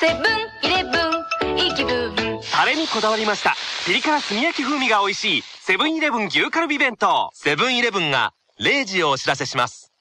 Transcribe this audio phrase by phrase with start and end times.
[0.00, 0.90] セブンイレブ
[1.54, 2.14] ンいい気分
[2.52, 3.54] タレにこだわりました
[3.86, 9.94] ピリ辛炭焼き風味が美味しいセブンイレブン牛カルビ弁当セブンイレブンが0時をお知らせします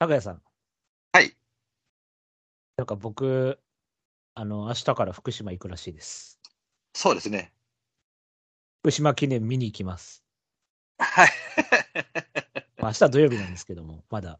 [0.00, 0.40] 高谷さん。
[1.12, 1.34] はい。
[2.76, 3.58] なんか僕、
[4.36, 6.38] あの、明日から福島行くらしいです。
[6.94, 7.52] そうですね。
[8.82, 10.27] 福島記念見に行きます。
[10.98, 11.30] はい。
[12.78, 14.38] まあ、明日は土曜日なんですけども、まだ。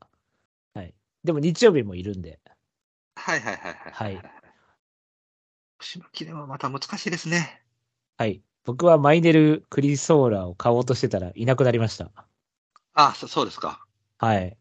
[0.74, 0.94] はい。
[1.24, 2.40] でも日曜日もいるんで、
[3.16, 4.14] はいはいはいはい。
[4.16, 4.30] はい。
[5.76, 7.62] 福島記念はまた難しいですね。
[8.16, 8.42] はい。
[8.64, 12.10] 僕はマイネルクリソーラを買おうとしてたらいなくなりました。
[12.94, 13.84] あそそうですか。
[14.18, 14.56] はい。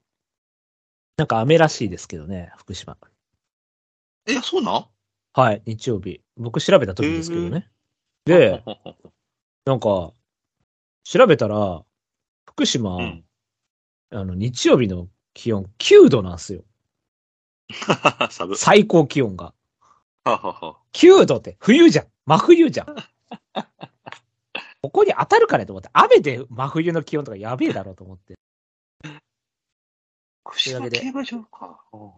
[1.18, 2.98] なんか雨らしいですけどね、福島。
[4.28, 4.86] え、そうなん？
[5.34, 6.22] はい、日曜日。
[6.36, 7.70] 僕調べた時ですけどね。
[8.26, 8.64] で、
[9.66, 10.14] なんか、
[11.10, 11.86] 調べたら、
[12.46, 13.24] 福島、うん
[14.10, 16.66] あの、日曜日の気温9度なんですよ。
[18.58, 19.54] 最高気温が。
[20.26, 22.08] ははは9度って冬じゃん。
[22.26, 22.88] 真冬じゃん。
[24.84, 28.38] ここに当たるかねと思って、雨で真冬の気温とかやべえだろうと思って。
[30.46, 31.86] 福島競馬場か。
[31.94, 32.12] うん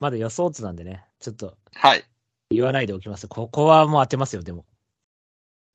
[0.00, 2.04] まだ予想図なんでね、ちょっとはい。
[2.50, 3.26] 言わないでおきます。
[3.26, 4.66] ここはもう当てますよ、でも。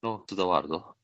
[0.04, 0.99] ノーツ・ザ・ワールド。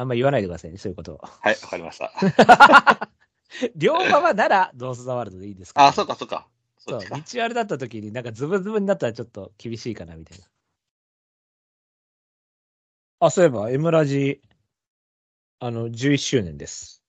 [0.00, 1.20] あんま言わないでくださいね、そういうことを。
[1.22, 2.10] はい、わかりました。
[3.76, 6.48] 両馬はなら、ドース・ザ・ワールドでいいですかあ、そうかそうか。
[6.78, 7.20] そ、そう。
[7.20, 10.46] 道悪だった時になんかズブズブになったらちょっと厳しいかな、みたいな。
[13.18, 14.40] あ、そういえば、エムラジ、
[15.58, 17.02] あの、11周年です。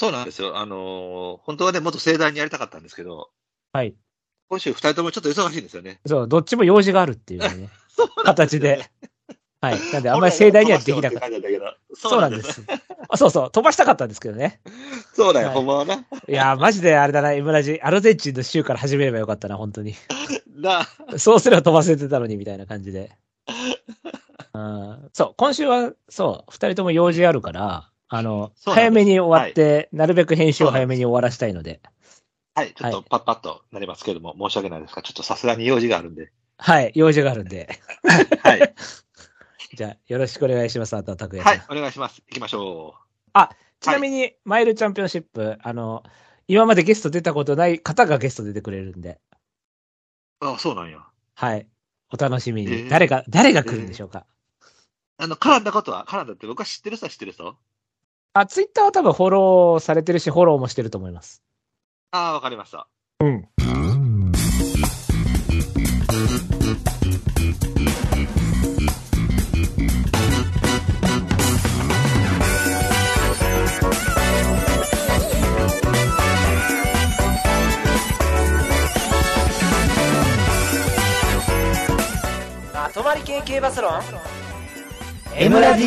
[0.00, 0.56] そうなんですよ。
[0.56, 3.30] あのー本当はね、もっと盛大にやりたかったんですけど、
[3.72, 3.94] はい。
[4.48, 6.00] 今週二人ともちょっと忙しいんですよね。
[6.06, 8.90] そう、どっちも用事があるっていうね、 そうなん形で。
[9.64, 9.92] はい。
[9.92, 11.30] なんで、あんまり盛大にはできなかった。
[11.30, 11.36] た。
[11.96, 12.62] そうなんです。
[13.08, 14.60] あそうそう、飛ばしたかったんですけどね。
[15.14, 15.94] そうだよ、はいほんまはな。
[15.94, 19.94] いやー、マジであれだな、エムラジ、アルゼンチンの州から始めればよかったな、本当に。
[20.56, 20.86] な、
[21.18, 23.10] そうすれば飛ばせてたのに、みたいな感じで。
[24.52, 31.80] うん、そう、今週は、そう、二人とも用事あるから、あの、早めに終わって、なるべく編集を早めに終わらしたいので、
[32.54, 36.30] はい、ちょっとパッパッとなりますけども、申し訳ないですが、ちょっとさすがに用事があるんで。
[36.56, 37.68] はい、用事があるんで、
[38.42, 38.74] はい。
[39.74, 41.58] じゃあ、よろしくお願いします、あとは拓也さん。
[41.58, 42.22] はい、お願いします。
[42.28, 42.94] 行きましょ
[43.80, 46.02] ちなみに、マイルチャンピオンシップ、あの、
[46.48, 49.20] 今までゲスト出たことない方がゲスト出てくれるんで、
[50.40, 50.46] う。
[50.46, 51.04] あ、そうなんや。
[51.34, 51.66] はい、
[52.12, 52.72] お楽しみに。
[52.72, 54.26] えー誰が、誰が来るんでしょうか？
[55.18, 57.56] あの、絡んだことは、絡んだって僕は知ってる人は知ってる人？
[58.32, 61.42] あ、ツイッターは多分フォローされてるし、フォローもしてると思います。
[62.10, 62.88] ああ、わかりました。
[63.20, 63.48] うん。
[83.14, 83.92] まとまり系系バスロン
[85.36, 85.84] ？M ラジ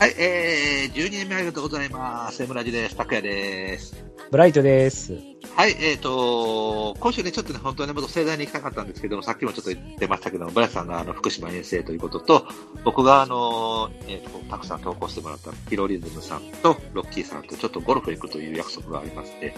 [0.00, 2.42] はい、えー、12年目ありがとうございます。
[2.42, 2.96] エムラジです。
[2.96, 3.94] 拓也です。
[4.32, 5.16] ブライトです。
[5.54, 12.46] はい、えっ、と、今週ね、ちょっとね、本当はね、もっと盛大に行きたかったんですけども、さっきもちょっと言ってましたけども、ブラスさんがあの福島遠征ということと、
[12.84, 19.54] 僕があの、えーと、たくさん投稿してもらったピロリズムさんと、ロッキーさんとちょっとゴルフ行くという約束がありまして、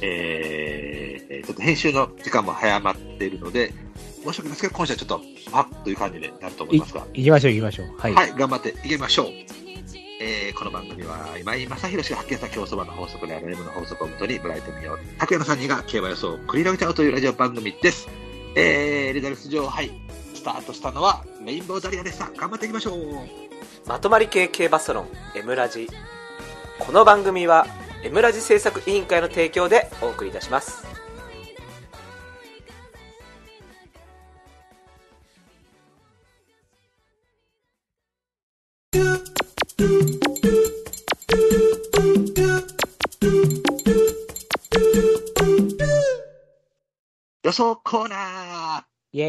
[0.00, 3.72] えー、ちょっと編集の時間も早まっているので、
[4.24, 5.20] 申し訳ないですけど、今週はちょっと、
[5.50, 7.86] パッという感じになると思いいますが、行きましょう行きましょう。
[7.98, 8.14] はい。
[8.14, 9.26] はい、頑張っていきましょう。
[10.18, 18.08] えーこの番組は今井正弘氏が発見した競走馬の法則である M の法則をもとにブライトミオ拓也の3人が競馬予想を繰り広げちゃうというラジオ番組です。
[18.56, 19.90] えー、レザルス上杯
[20.34, 22.30] スタートしたのはレインボーダリアでした。
[22.30, 23.46] 頑張っていきましょう。
[23.86, 25.86] まとまり系系バスロン M ラジ
[26.78, 27.66] この番組は
[28.06, 30.86] M ラジ制作委員会の提供でお送りいたします
[47.42, 49.24] 予想コーナーイエ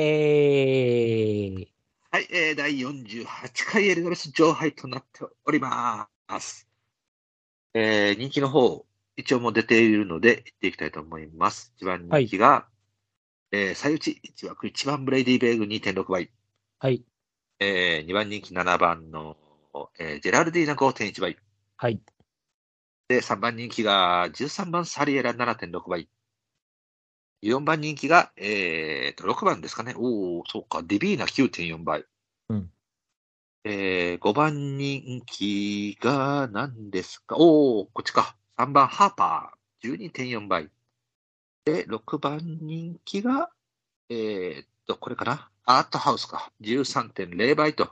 [1.56, 1.74] ーイ。
[2.10, 3.26] はい、えー、第48
[3.72, 6.10] 回エリザベス上杯となっておりま
[6.40, 6.68] す。
[7.74, 8.86] えー、人気の方、
[9.16, 11.74] 一応もう出ているので、言っていきたいと思います。
[11.78, 12.68] 一番人気が、
[13.52, 16.30] えー、最打ち1枠1番ブレイディ・ベーグ2.6倍。
[16.80, 17.04] はい。
[17.60, 19.38] えー、2番人気7番の、
[20.00, 21.38] えージェラルディーナ5.1倍。
[21.78, 22.02] はい。
[23.08, 26.10] で、3番人気が13番サリエラ7.6倍。
[27.44, 29.94] 4番人気が、えーと、6番ですかね。
[29.96, 30.84] おおそうか。
[30.84, 32.06] ディビーナ9.4倍。
[33.70, 37.36] えー、5番人気が何ですか？
[37.38, 38.38] おー、こっちか。
[38.58, 40.70] 3番ハーパー、12.4倍。
[41.66, 43.50] で、6番人気が、
[44.10, 45.50] えー、っと、これかな？
[45.66, 46.54] アートハウスか。
[46.62, 47.90] 13.0倍と。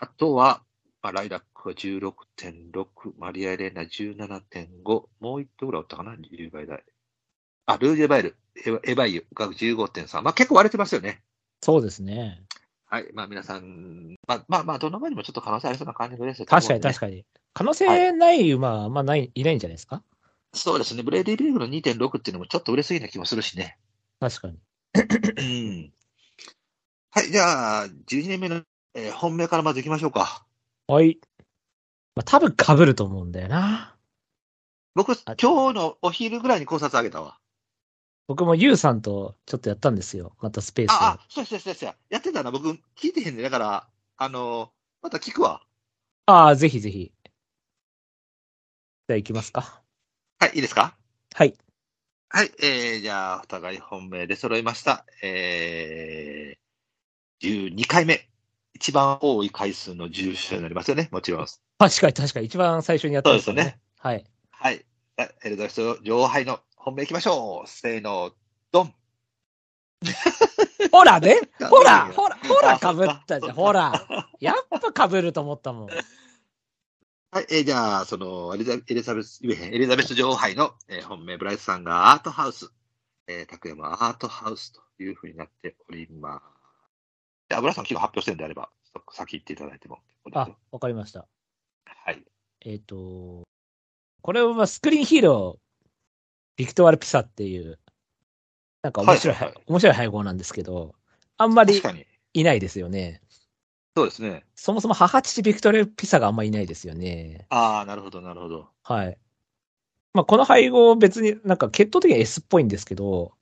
[0.00, 0.64] あとは、
[1.00, 6.82] まあ、ライラックは16.6、マリア・レーナ17.5、もう一頭ぐらいおったかな、10倍台。
[7.66, 10.22] あ、ルージュエバイル、エヴァエヴァイユが15.3。
[10.22, 11.22] まあ結構割れてますよね。
[11.62, 12.42] そうですね。
[12.88, 13.08] はい。
[13.14, 17.24] まあ皆さん、まあまあまあ、どの馬にもちょっと可能性ありそうな感じですよ確かに確かに。
[17.52, 20.02] 可能性ない馬はまない、いないんじゃないですか？
[20.52, 21.02] そうですね。
[21.02, 23.78] ブレイディヴェーグの2.6っていうのもちょっと売れすぎな気もするしね。
[24.20, 24.58] 確かに。
[24.94, 25.92] うん。
[27.10, 27.30] はい。
[27.30, 28.62] じゃあ、12年目の、
[28.94, 30.46] えー本命からまず行きましょうか。
[30.86, 31.18] はい。
[32.14, 33.96] まあ、多分被ると思うんだよな。
[34.94, 37.38] 僕、あ今日のお昼ぐらいに考察あげたわ。
[38.28, 40.36] 僕もユウさんとちょっとやったんですよ。
[40.40, 40.94] またスペースで。
[40.94, 41.96] あ、あ、そうです、そうです、そう。
[42.10, 42.50] やってたな。
[42.50, 43.42] 僕、聞いてへんね。
[43.42, 44.70] だから、あのー
[45.02, 45.62] また聞くわ。
[46.26, 47.12] ああ、ぜひぜひ。
[49.08, 49.82] じゃあ行きますか。
[50.40, 50.96] はい、いいですか？
[51.34, 51.54] はい。
[52.28, 55.06] はい、えー、じゃあ、お互い本命で揃いました。
[55.22, 58.28] えー、12回目。
[58.74, 61.46] 一番多い回数の重賞になりますよね、もちろん。
[61.78, 62.46] 確かに確かに。
[62.46, 63.62] 一番最初にやったんですよね。
[63.62, 64.24] そうですはい。
[64.50, 64.84] はい。
[65.18, 67.68] あエルザベス女王杯の本命いきましょう。
[67.68, 68.30] せーの、
[68.70, 68.94] ドン。
[70.92, 73.54] ほらね ほらほらほらか被ったじゃん。
[73.56, 74.06] ほら。
[74.38, 75.88] やっぱ被ると思ったもん。
[75.88, 75.94] は
[77.40, 82.70] い、えーじゃあ、その、エリザエリザベス、エリザベス女王杯の、えー本命、ブライトさんがアートハウス。
[83.26, 86.44] えー、拓山アートハウスというふうになっております。
[87.48, 89.98] じゃあ、ブライトさん、昨日発表してるんであれば、そ先行っていただいても
[90.32, 91.26] あよ。、わかりました。
[91.84, 92.24] はい。
[92.60, 93.42] えっ、と、
[94.22, 95.65] これはスクリーンヒーロー、
[96.56, 97.78] ビクトワル・ピサっていう、
[98.82, 100.94] なんか面白い、はいはいはい面白い配合なんですけど、
[101.36, 101.82] あんまり。
[102.36, 103.22] いないですよね。
[103.96, 104.44] そうですね。
[104.54, 107.46] そもそも母父ビクトル・ピサがあんまいないですよね。
[107.48, 108.68] ああ、なるほど、なるほど。
[108.82, 109.18] はい。
[110.12, 113.32] まあ、この配合別になんか血統的には S っぽいんですけど、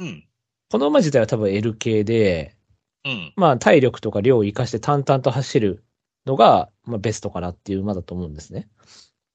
[0.00, 0.26] うん。
[0.70, 2.56] この馬自体は多分 L 系で、
[3.04, 3.32] うん。
[3.36, 5.84] まあ体力とか量を活かして淡々と走る
[6.26, 8.68] のが、まあベストかなっていう馬だと思うんですね。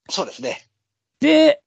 [0.10, 0.68] そうですね。
[1.22, 1.62] で、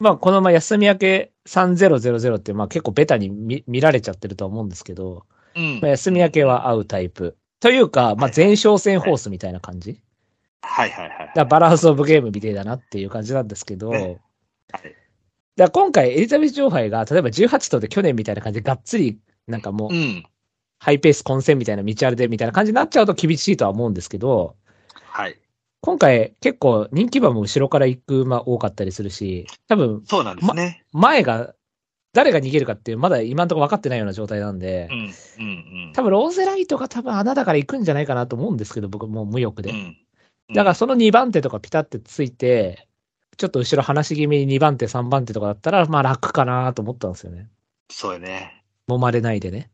[0.00, 7.36] まあこの馬休み明け3000ってまあ結構ベタに見見られちゃってるとは思うんですけど、うんまあ、休み明けは合うタイプ。
[7.60, 10.00] というか、まあ前哨戦ホースみたいな感じ。
[10.62, 11.18] はいはいはい。
[11.18, 14.20] だからバランスオブゲームみたいだなっていう感じなんですけど、ね
[14.72, 14.96] はい
[15.56, 20.24] だ今回エリザベス女王杯が、例えば18頭で去年みたいな感じでがっつり、なんかもうう、ん。
[20.78, 24.56] ハイペース混戦みたいな道あるでみたいな感じになっちゃうと厳しいとは思うんですけど、
[24.94, 25.36] はい。
[25.82, 30.84] 今回結構人気馬も後ろから行く馬多かったりするし、多分そうなんですね。
[30.92, 31.54] 前が、
[32.12, 34.98] 誰が逃げるかっていう、まだ今のところ分かってないような状態なんでう、ん。
[34.98, 35.06] うん。
[35.06, 35.10] う
[35.90, 35.92] ん。
[35.94, 39.70] 多分ローゼライトが多分穴だから行くんじゃないかなと思うんですけど、僕もう無欲で。
[39.70, 39.96] うん。
[40.52, 42.88] だからその2番手とかピタってついて、
[43.38, 47.48] ちょっと後ろ離し気味に2番手、3番手とかだったら、まあ楽かなと思ったんですよね。
[47.90, 48.64] そうよね。
[48.88, 49.70] 揉まれないでね。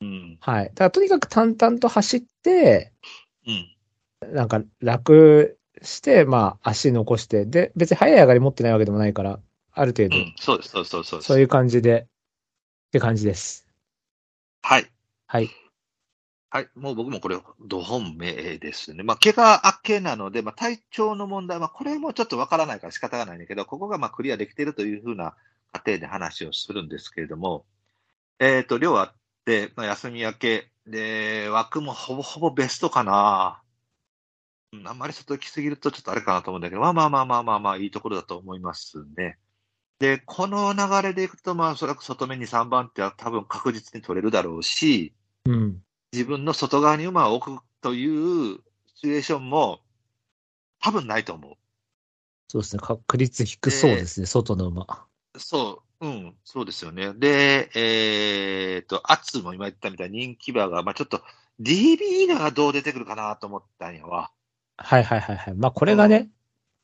[0.00, 0.38] うん。
[0.40, 0.64] はい。
[0.66, 2.92] だからとにかく淡々と走って、
[3.46, 3.75] うん。
[4.32, 9.40] なんか楽して、まあ足残して、で、別に速い上がり持ってないわけでもないから、
[9.72, 10.34] ある程度、うん。
[10.36, 11.26] そうです、そうです、そうです。
[11.26, 12.06] そういう感じで、
[12.88, 13.66] って感じです。
[14.62, 14.90] はい。
[15.26, 15.50] はい。
[16.48, 16.68] はい。
[16.74, 19.02] もう僕もこれ、ド本命ですね。
[19.02, 25.34] まあ、怪我明けなので、まあ、体調の問題は、これもちょっとわからないから仕方がないんだけど、ここがまあクリアできているというふうな
[25.72, 27.66] 過程で話をするんですけれども、
[28.38, 29.12] えっ、と、量あっ
[29.44, 33.60] て、まあ、休み明け、で、枠もほぼほぼベストかな。
[34.86, 39.38] あんまり外行きすぎるとちょっとあれかなと思うんだけど、まあまあまあまあまあまあ、いいところだと思いますね。
[39.98, 45.14] で、この流れでいくと、まあ、おそらく外目に3番手は多分確実に取れるだろうし、
[45.46, 45.82] うん。
[46.12, 49.80] 自分の外側に馬を置くというシチュエーションも
[50.80, 51.54] 多分ないと思う。
[52.48, 52.80] そうですね。
[52.82, 55.06] 確率低そうですね、外の馬。
[55.38, 57.14] そう、うん、そうですよね。
[57.14, 61.22] で、えー、と、アツも今言ったみたいに人気馬が、まあちょっと
[61.60, 64.30] DB がどう出てくるかなと思ったんやわ。
[64.76, 65.54] はいはいはいはい。
[65.54, 66.28] まあこれがね、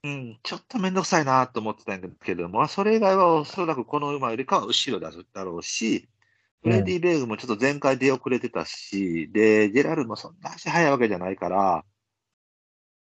[0.05, 6.09] うん、ちょっとめんどくさいなと思ってたんだけども、まあそれ以外はおそらくこの馬よりかは後ろだだろうし、
[6.63, 11.85] フレディ・ベーグもちょっと前回出遅れてたし、で、ジェラルもそんな足速いわけじゃないから、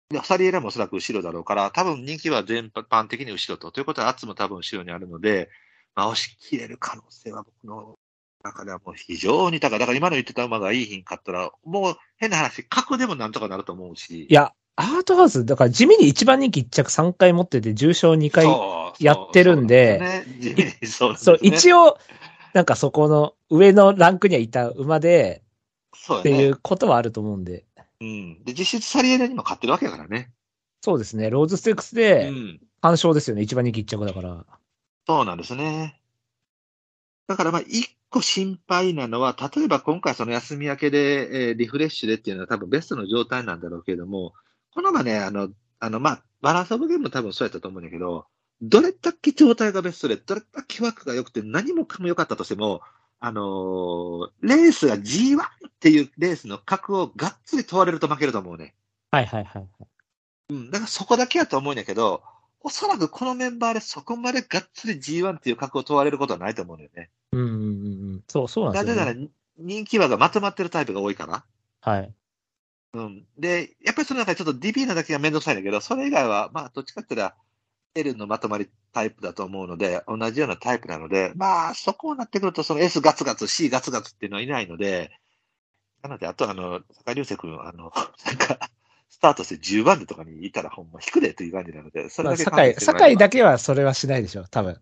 [0.09, 3.71] で、サリエラもおそらく後ろだろうから、多分人気は全般的に後ろと。
[3.71, 5.49] ということは、アツも多分後ろにあるので、
[5.95, 7.95] まあ、押し切れる可能性は僕の
[8.43, 9.79] 中ではもう非常に高い。
[9.79, 14.27] だから今の言ってた馬がいい品買ったら、もう変な話、格でもなんとかなると思うし。
[14.29, 18.47] いや、アートハウス、だから地味に一番人気1着3回持ってて、重賞2回。
[18.99, 20.23] やってるんで
[20.87, 21.97] そうね 一応、
[22.53, 25.43] なんかそこの上のランクにはいた馬で、
[25.95, 27.65] そうやねっていうことはあると思うんで。
[28.01, 28.43] うん。
[28.43, 30.31] で、実質サリエラにも勝ってるわけだからね。
[30.81, 31.29] そうですね。
[31.29, 32.59] ローズステークスうで、ん。
[32.81, 33.41] 単勝ですよね。
[33.41, 34.45] 一番人気一着だから。
[35.05, 35.99] そうなんですね。
[37.27, 44.33] だからまあ、一個心配なのは、例えば今回その休み明けで、えーリフレッシュでっていうのは多分ベストの状態なんだろうけれども、
[44.77, 48.27] この馬ね、あの、あの、まあ、バランスオブゲームも多分そうやったと思うんだけど、
[48.61, 52.81] どれだけ状態がベストで、どれだけ枠が良くて何もかも良かったとしても、
[53.19, 58.75] あのーレースが G1 っていうレースの格をがっつり問われると負けると思うね。
[59.09, 59.67] はいはいはい。
[60.49, 62.21] うん、だからそこだけやと思うんだけど、
[62.59, 67.09] おそらくこのメンバーでそこまでがっつり G1 っていう格を問われることはないと思うんだよね。
[67.31, 67.61] うんうんうんう
[68.17, 68.23] ん。
[68.27, 69.29] そう、そうなんですよ、なぜならね。
[69.57, 71.43] 人気馬がまとまってるタイプが多いから。
[71.81, 72.13] はい。
[72.93, 73.25] うん。
[73.37, 77.41] で、やっぱりその中でちょっと DB なだけがめんどくさいんだけど、それ以外は、まあ、どっちかって言ったら、
[77.95, 85.11] L のまとまりタイプだと思うので、同じようなタイプなので、まあ、そこになってくると、その S ガツガツ、C ガツガツっていうのはいないので、
[86.01, 87.91] なので、あとあの、坂井流星君、あの、
[88.25, 88.69] なんか、
[89.09, 94.79] スタートして10番手とかにいたらほんま引くでという感じなので、それまあ、だけ考酒井、酒井だけはそれはしないでしょ、多分。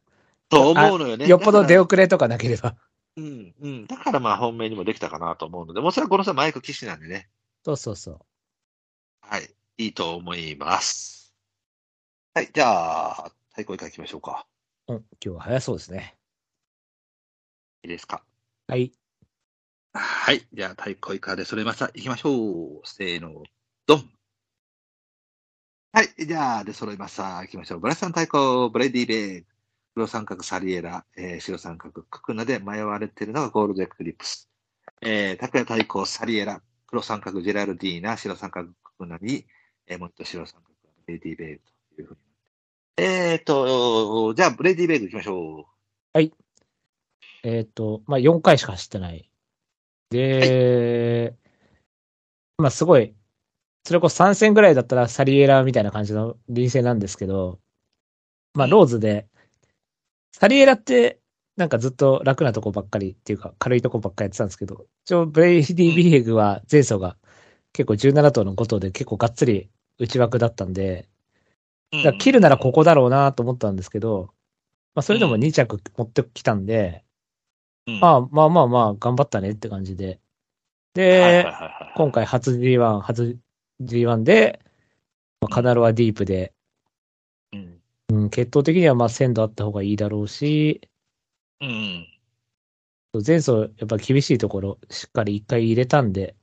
[0.49, 1.27] と思うのよね。
[1.27, 2.75] よっぽど出遅れとかなければ。
[3.17, 3.87] うん、うん。
[3.87, 7.29] だからまあ本命にもできたかなと思うので、もうそれはこの人はマイク騎士なんでね。
[7.65, 8.19] そうそうそう。
[9.21, 9.49] はい。
[9.79, 11.33] いいと思います。
[12.35, 12.49] はい。
[12.53, 14.45] じゃあ、太鼓以下行きましょうか。
[14.87, 16.15] うん、今日は早そうですね。
[17.81, 18.23] いいですか？
[18.67, 18.91] はい。
[19.93, 20.47] はい。
[20.53, 21.85] じゃあ、太鼓以下で揃えました。
[21.87, 22.81] 行きましょう。
[22.83, 23.41] せーの、
[23.87, 24.11] ドン。
[25.91, 26.13] はい。
[26.23, 27.39] じゃあ、で揃いました。
[27.39, 27.79] 行きましょう。
[27.79, 29.47] ブラスさん太鼓、ブレディベーグ、
[29.95, 34.51] 黒三角サリエラ、えー白三角ククナで迷われているのがゴールドエクリプス。
[35.01, 39.45] えー、拓也太鼓、サリエラ、黒三角ジェラルディーナ、白三角ククナに、
[39.87, 40.73] えー、もっと白三角
[41.05, 41.61] ブレディベーグ
[41.95, 42.19] というふうに。
[42.97, 45.67] えーと、じゃあ、ブレディベーグ行きましょ
[47.43, 49.29] えっ、と、まあ、4回しか走ってない。
[50.09, 51.35] で、
[52.57, 53.13] まあ、すごい、
[53.83, 57.59] それこそ3戦ぐらいだったらサリエラみたいな感じの臨戦なんですけど、
[58.53, 59.27] まあ、ローズで、
[60.31, 61.19] サリエラって、
[61.57, 67.15] なんかずっと楽なとこばっかりっていうか、軽いとこばっかりやってたんですけど、一応、ブレイディヴェーグは前走が
[67.71, 71.07] 結構17頭の5頭で結構がっつり内枠だったんで、
[71.93, 72.03] う。
[72.03, 74.33] だ切るならここだろうなと思ったんですけど、
[74.95, 77.03] まあ、それでも2着持ってきたんで、
[77.87, 77.99] うん。
[77.99, 80.19] まあまあまあまあ、頑張ったねって感じで。
[80.93, 81.45] で、
[81.95, 83.37] 今回初 G1、初
[83.81, 84.61] G1 で、
[85.41, 86.53] まあ、カナロアディープで、
[87.53, 87.81] うん。
[88.09, 90.81] うん、血統的にはまあ鮮度あった方がいいだろうし、
[91.61, 92.07] うん。
[93.25, 96.35] 前走やっぱ厳しいところしっかり一回入れたんで、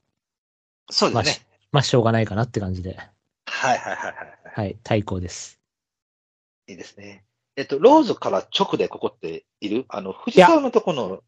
[0.90, 1.46] そうですね。
[1.70, 2.98] まあしょうがないかなって感じで、
[3.46, 4.16] はいはいはいはい。
[4.54, 5.58] はい、対抗です。
[6.68, 7.24] いいですね。
[7.56, 9.84] えっと、ローズから直でここっている？
[9.88, 11.22] あの、藤沢のとこの、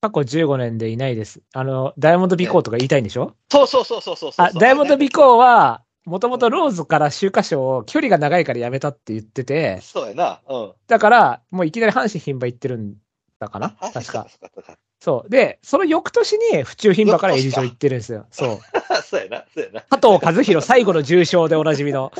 [0.00, 1.42] 過去15年でいないです。
[1.52, 3.34] あの、ダイヤモンドビコーとか言いたいんでしょ？
[3.50, 10.40] そうそうそうそうそうそうあ、ダイヤモンドビコーは、もともとローズから秋華賞を距離が長いからやめたって言ってて、そうやな。
[10.48, 10.72] うん。
[10.86, 12.94] だから、もういきなり阪神牝馬行ってるん
[13.38, 14.26] だかなあ確か。。
[15.00, 15.30] そう。
[15.30, 18.26] で、その翌年に府中牝馬からエリジョ行ってるんですよ。
[18.32, 18.58] そう。
[19.04, 19.44] そうやな。
[19.54, 19.82] そうやな。
[19.82, 22.10] 加藤和弘最後の重賞でおなじみの。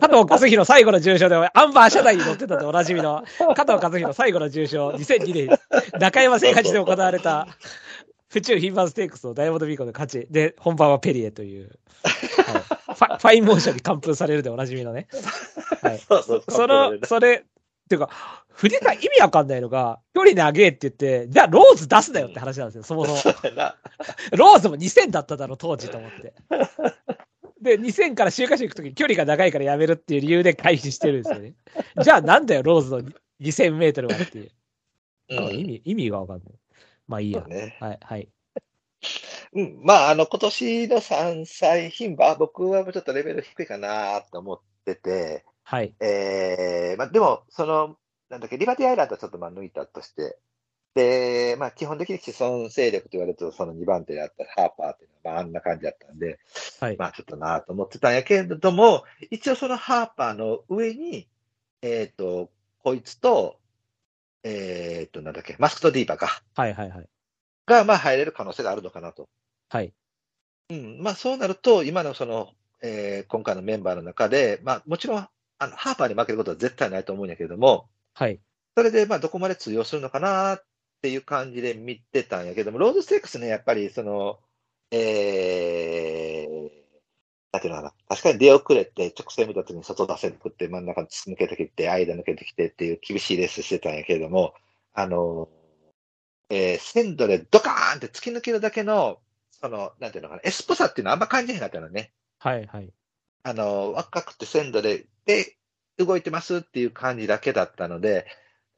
[0.00, 3.22] 加藤和弘最後の重賞で、アンバー車内に乗ってたでおなじみの。
[3.54, 5.58] 加藤和弘最後の重賞、2002年、
[6.00, 7.46] 中山千八で行われた、
[8.28, 11.70] 府中牝馬ステークスをダイヤモンドビコーで勝ち、で、本番はペリエという、
[12.02, 15.08] はいファ、ファインモーションに完封されるでおなじみのね。
[15.82, 15.98] はい。
[15.98, 17.53] そうそうその、それ、っ
[17.88, 18.10] ていうか、
[18.50, 23.34] 振りが意味わかんないのが、距離長えって言って、じゃあローズ出すなよって話なんですよ、そもそも。
[24.36, 26.34] ローズも2000だっただろ、当時と思って。
[27.60, 31.54] で、2000から秋華賞行くとき距離が長いからやめるっていう理由で回避してるんですよね。
[32.02, 33.02] じゃあなんだよ、ローズの
[33.40, 34.50] 2000メートルはっていう。
[35.30, 36.54] うん意味、意味がわかんない。
[37.08, 37.42] まあいいや。
[37.42, 37.76] ね。
[37.80, 38.28] はい、はい。
[39.54, 39.80] うん。
[39.82, 45.94] まあ、あの、今年の3歳牝馬、僕はもうちょっとレベル低いかなと思ってて、はい。
[46.00, 47.96] えー、まあ、でも、その、
[48.28, 50.38] なんだっけ、リバティアイランドはちょっとまあ抜いたとして、
[50.94, 56.38] で、まあ、基本的に既存勢力と言われると、その2番手であったハーパーっていうのは、まあ、あんな感じだったんで、
[56.80, 56.96] はい。
[56.96, 61.28] まあ、ちょっとなと思ってたんやけれども、一応そのハーパーの上に、
[61.82, 62.50] えっ、と、
[62.82, 63.58] こいつと、
[64.44, 67.08] えっ、と、なんだっけ、マスクとディーパーか、はい、はい、はい。
[67.66, 69.28] が、まあ、入れる可能性があるのかなと。
[69.70, 69.92] はい。
[70.70, 72.52] うん、まあ、そうなると、今のその、
[72.82, 75.28] えー今回のメンバーの中で、まあ、もちろん、
[75.58, 78.40] あの、ハーパーに負けることは絶対ないと思うんやけれども、はい。
[78.76, 80.64] そそれで、まあ、どこまで通用するのかなっ
[81.00, 84.40] ていう感じで見てたんやけども、ロードステークスね、やっぱり、その、
[84.90, 86.84] えー、
[87.52, 94.54] なんていうのかな、確かに出遅れて、直線見た時に外出せなくって、真ん中に突き抜けてきて、間抜けてきてっていう厳しいレースしてたんやけれども、
[94.92, 95.48] あの、
[96.50, 99.20] えー、鮮度でドカーンって突き抜けるだけの、
[99.50, 102.12] そその、なんていうのかな、エスポさっていうのはあんま感じへんかったのね。
[102.38, 102.92] はいはい。
[103.44, 105.56] あの、若くて鮮度で、で、
[105.98, 108.26] 動いてますっていう感じだけだったので、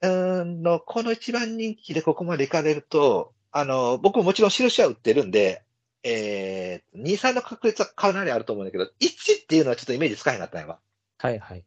[0.02, 5.64] うーんの、この一番人気でここまで行かれると、あの、僕ももちろん印は売ってるんで、
[6.02, 10.78] えー、2、3の確率はかなりあると思うんだけど、1っていうのはちょっとイメージつかへんかったんやわ。
[11.18, 11.64] はいはい。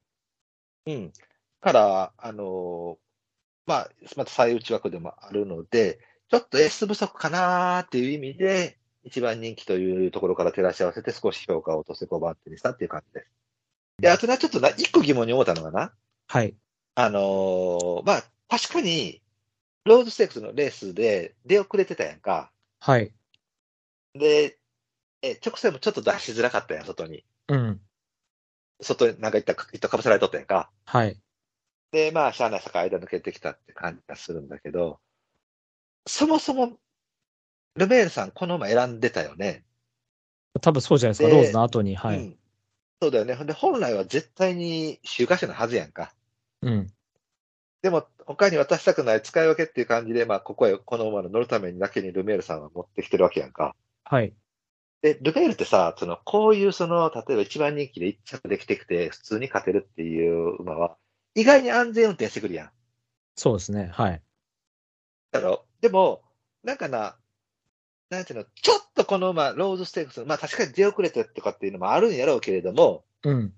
[0.85, 1.13] うん。
[1.61, 2.97] から、あの
[3.65, 13.27] まあ、また最内枠でもあるので、ちょっとエース不足かなーっていう意味で、一番人気というところから照らし合わせて少し評価を落として5番手にしたっていう感じです。
[13.99, 15.93] で、あとな、ちょっとな、一個疑問に思ったのがな、
[16.27, 16.55] はい。
[16.95, 19.21] あのーまあ、確かに、
[19.85, 22.51] ローズステークスのレースで出遅れてたやんか。
[22.79, 23.13] はい。
[24.13, 24.59] で、
[25.21, 27.25] え、直線もちょっと出しづらかったやん、外に。
[27.47, 27.81] うん。
[28.81, 30.71] 外になんか行った、行ったかぶせられとったやんか。
[30.85, 31.19] はい。
[31.91, 34.99] で、まあ、しゃあない坂間抜けてきたって感じがするんだけど、
[36.05, 36.77] そもそも、
[37.75, 39.65] ルメールさん、この馬選んでたよね。
[40.61, 41.95] 多分そうじゃないですか、でローズの後に。
[41.95, 42.17] はい。
[42.17, 42.38] うん。
[43.01, 43.35] そうだよね。
[43.45, 46.13] で、本来は絶対に週刊誌のはずやんか。
[46.61, 46.87] うん。
[47.81, 53.73] でも、他に渡したくない使い分けっていう感じで、まあ、ここへ、この馬の乗るためにだけにルメールさんは持ってきてるわけやんか。
[54.03, 54.33] はい。
[55.01, 60.97] で、ルメールってさ、その、こういうその、例えば一番人気で一着できてきて、普通に勝てるっていう馬は、
[61.35, 62.71] 意外に安全運転してくるやん。
[63.35, 63.91] そうですね。
[63.93, 64.21] はい。
[65.31, 65.65] だろ？
[65.79, 66.21] でも、
[66.63, 67.15] なんかな、
[68.09, 73.53] なんていうの、ちょっとこの馬、ローズステークス、まあ確かに出遅れてとかっていうのもあるんやろうけれども、うん。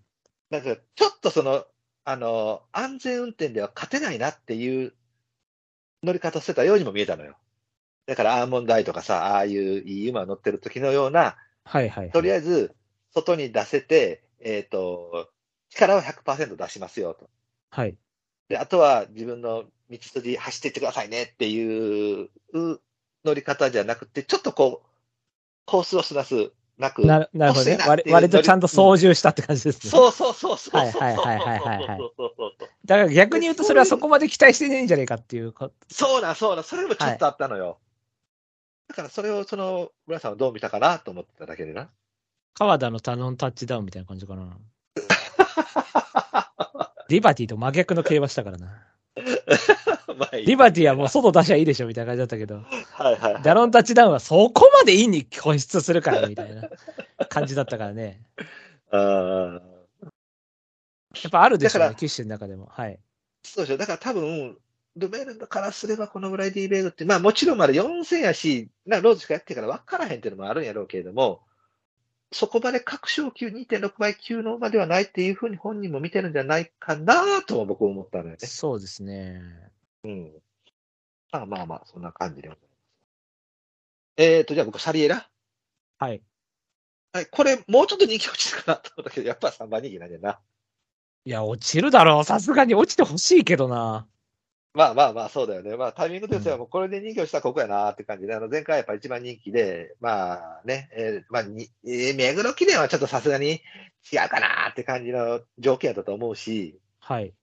[0.50, 1.65] なんかちょっとその、
[2.03, 4.93] あの、安全運転では勝てないなっていう
[6.03, 7.38] 乗り方してたようにも見えたのよ。
[8.08, 12.12] だからアーモンドアイとかさ、ああいういい馬乗ってる時のような、はいはい。
[12.12, 12.75] とりあえず
[13.13, 15.29] 外に出せて、えっ、と、
[15.70, 17.29] 力を100%出しますよと。
[17.70, 17.96] はい。
[18.50, 22.29] で、あとは自分の道筋走っていってくださいねっていう
[23.23, 24.87] 乗り方じゃなくて、ちょっとこう、
[25.65, 28.03] コースをすなすなく、ななるほどね割。
[28.11, 29.91] 割とちゃんと操縦したって感じですね。
[29.91, 30.77] そうそうそうそう。
[30.77, 31.99] はいはいはいはいはいはい
[32.85, 35.72] だから逆に言うと、それはそこまで期待してねえんじゃねえかっていうか。
[35.89, 37.77] そうなん、そうなん、それもちょっとあったのよ。
[38.87, 41.89] だからそれを、その、村さんはどう見たかなと思ってただけでな。
[42.55, 44.57] 川田のタノンタッチダウンみたいな感じかな。
[47.07, 48.87] リバティと真逆の競馬したからな。
[50.45, 53.43] リバティはもう外出しゃいいでしょみたいな感じだったけど、はいはいはい。
[53.43, 56.69] ダノンタッチダウンはそこまでいいに固執するからみたいな
[57.29, 58.21] 感じだったからね。
[58.91, 59.61] あー
[61.24, 62.67] やっぱあるでしょうね、だから騎士の中でも。
[62.67, 63.00] はい。
[63.43, 63.77] そうでしょ。
[63.77, 64.57] だから多分、
[64.95, 71.41] ルメールからすればこのぐらいでイベーグって、まあもちろんまだ4000やし、なローズしかやってるから分からへんっていうのもあるんやろうけれども、
[72.33, 78.37] そこまで各賞級2.6倍級の馬ではないっていうふうに本人も見てるんじゃないかなとも僕は思ったのよね。
[78.39, 79.41] そうですね。
[80.03, 80.31] うん。
[81.31, 82.72] まあまあまあ、そんな感じでございます。
[84.18, 85.29] えーと、じゃあ僕、サリエラ？
[85.98, 86.22] はい。
[87.14, 90.40] はい、これ、もうちょっと人気落ちるかなと思ったけど、やっぱ3番人気なんだよな。
[91.25, 92.24] いや、落ちるだろう。
[92.24, 94.07] さすがに落ちてほしいけどな。
[94.74, 95.75] まあまあまあ、そうだよね。
[95.75, 103.61] まあ、タイミングとしては、もうこれで人気落ちたらここやなって感じで、あの、前回やっぱ一番人気で、まあね、えーまあ、に、えー目黒記念はちょっとさすがに
[104.11, 107.33] 違うかなって感じの条件やったと思うし、はい。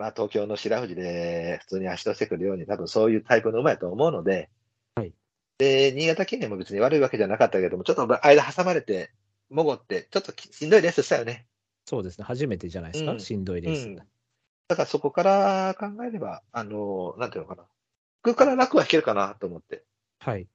[0.00, 4.48] まあ、東京の白富士で普通に足としてくるように、多分そういうタイプの馬やと思うので、
[4.94, 5.12] はい。
[5.58, 9.12] で、新潟記念も別に悪いわけじゃなかったけども、ちょっと間挟まれて、
[9.50, 11.46] 潜って、ちょっときしんどいレースしたよね。
[11.84, 12.24] そうですね。
[12.24, 13.12] 初めてじゃないですか？
[13.12, 13.86] うんしんどいレース。
[13.88, 13.96] うん
[14.68, 17.64] だからそこから考えれば、あの、なんていうのかな。
[17.64, 19.82] ここから楽は引けるかなと思って。
[20.20, 20.46] はい。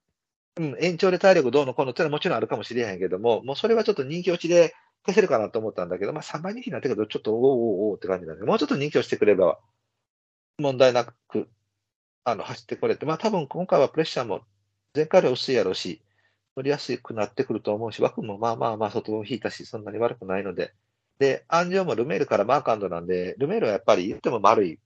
[0.57, 4.73] うん、延長で体力どうのこうのってのはもちろんあるかもしれへんけども、もうそれはちょっと人気落ちで消
[5.13, 9.59] せるかなと思ったんだけど、まあ3番人気になってくるとちょっとおーおーおーって感じなんで、もうちょっと人気落ちてくれば
[10.57, 11.49] 問題なく、
[12.23, 14.41] あの、走ってこれて、まあ多分今回はプレッシャーも
[14.95, 16.01] 前回より薄いやろうし、
[16.55, 20.73] 乗りやすくなってくると思うし、枠もまあまあまあ外を引いたし、そんなに悪くないので、
[21.19, 24.79] で、安城もルメールからマーカンドなんで、ルメールはやっぱり言っても丸い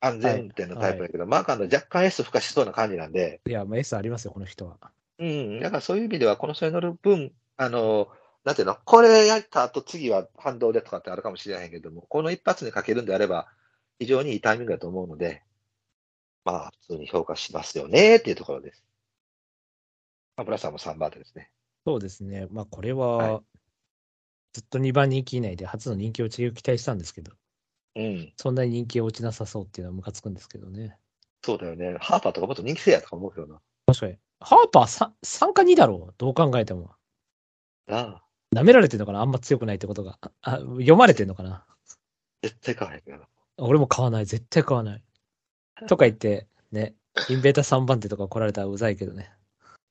[0.00, 4.76] 安全運転のタイプだけど、マーカンド若干 S 付加しそうな感じなんで、いや、もう S ありますよ、この人は。
[5.18, 8.08] うん、だからそういう意味では、この人に乗る分、あの、
[8.44, 13.48] なんていうの、これやった後次は反動でとかってあるかもしれないけども、この一発にかけるんであれば、
[13.98, 15.42] 非常にいいタイミングだと思うので、
[16.44, 18.84] まあ、普通に評価しますよねっていうところです。
[20.36, 21.50] まあ、ブラさんも3番手ですね。
[21.86, 22.48] そうですね。
[22.50, 23.42] まあ、これは
[24.52, 27.32] ずっと2番人気以内で初の人気落ちを期待したんですけど、
[27.96, 30.96] うん、そんなに人気落ちなさそうっていうのはムカつくんですけどね。
[31.44, 31.96] そうだよね。
[32.00, 33.60] ハーパーとかもっと人気せえやとか思うけどな。
[33.86, 34.18] 確かに。
[34.40, 36.14] ハーパー 3, 3か2だろう。
[36.18, 36.92] どう考えても。
[37.86, 39.20] なあ、舐められてんのかな？
[39.20, 40.18] あんま強くないってことが。
[40.22, 41.64] ああ読まれてんのかな？
[42.42, 43.28] 絶対買わな。
[43.58, 44.26] 俺も買わない。
[44.26, 45.02] 絶対買わない。
[45.88, 46.94] とか言って、ね、
[47.28, 49.30] インベーター3番手とか来られたらうざいけどね。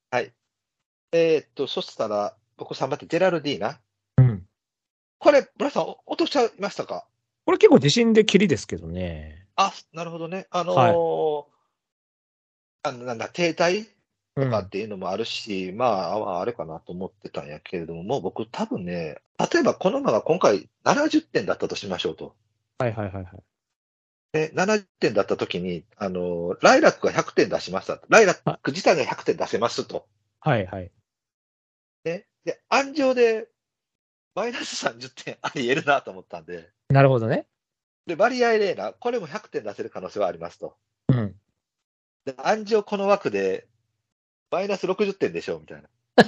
[0.10, 0.32] はい。
[1.12, 3.80] えーっと、そしたら、僕3番手、ジェラルディーナ。
[4.17, 4.45] うん。
[5.17, 7.06] これ、ブラさん、お落としちゃいましたか？
[7.45, 9.47] これ結構自信でキリですけどね。
[9.56, 10.47] あ、なるほどね。
[10.52, 11.45] あのー
[12.84, 13.88] あのなんだ、停滞うん。
[14.36, 22.36] とかっていうのもあるし、まあ、ああれかなと思ってたんやけれども、もう僕多分ね、例えばこの馬が今回70点だったとしましょうと。
[22.78, 23.44] はいはいはいはい。
[24.32, 28.00] で、70点だった時に、あの、ライラックが100点出しました。
[28.08, 30.08] ライラック自体が100点出せますと。
[30.39, 30.91] はいはい。
[32.06, 32.26] ね。
[32.46, 33.50] で、暗上で、
[34.34, 37.48] マイナス30点あり得るなと思ったんで、なるほどね。
[38.06, 40.76] で、バリアイレーナ、これも100点出せる可能性はありますと。
[41.10, 41.36] うん。
[42.26, 43.67] で、暗上この枠で、
[44.52, 45.90] マイナス60点でしょみたいな。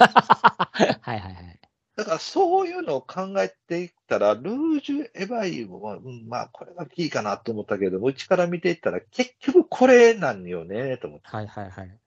[1.00, 1.60] はいはいはい。
[1.96, 11.28] だからそういうのを考えていったら、ルージュ・エヴァイは、うん、まあ、これがいいかなと思ったけれども、うちから見ていったら、結局これなんよね、と思って。
[11.28, 11.98] はいはいはい。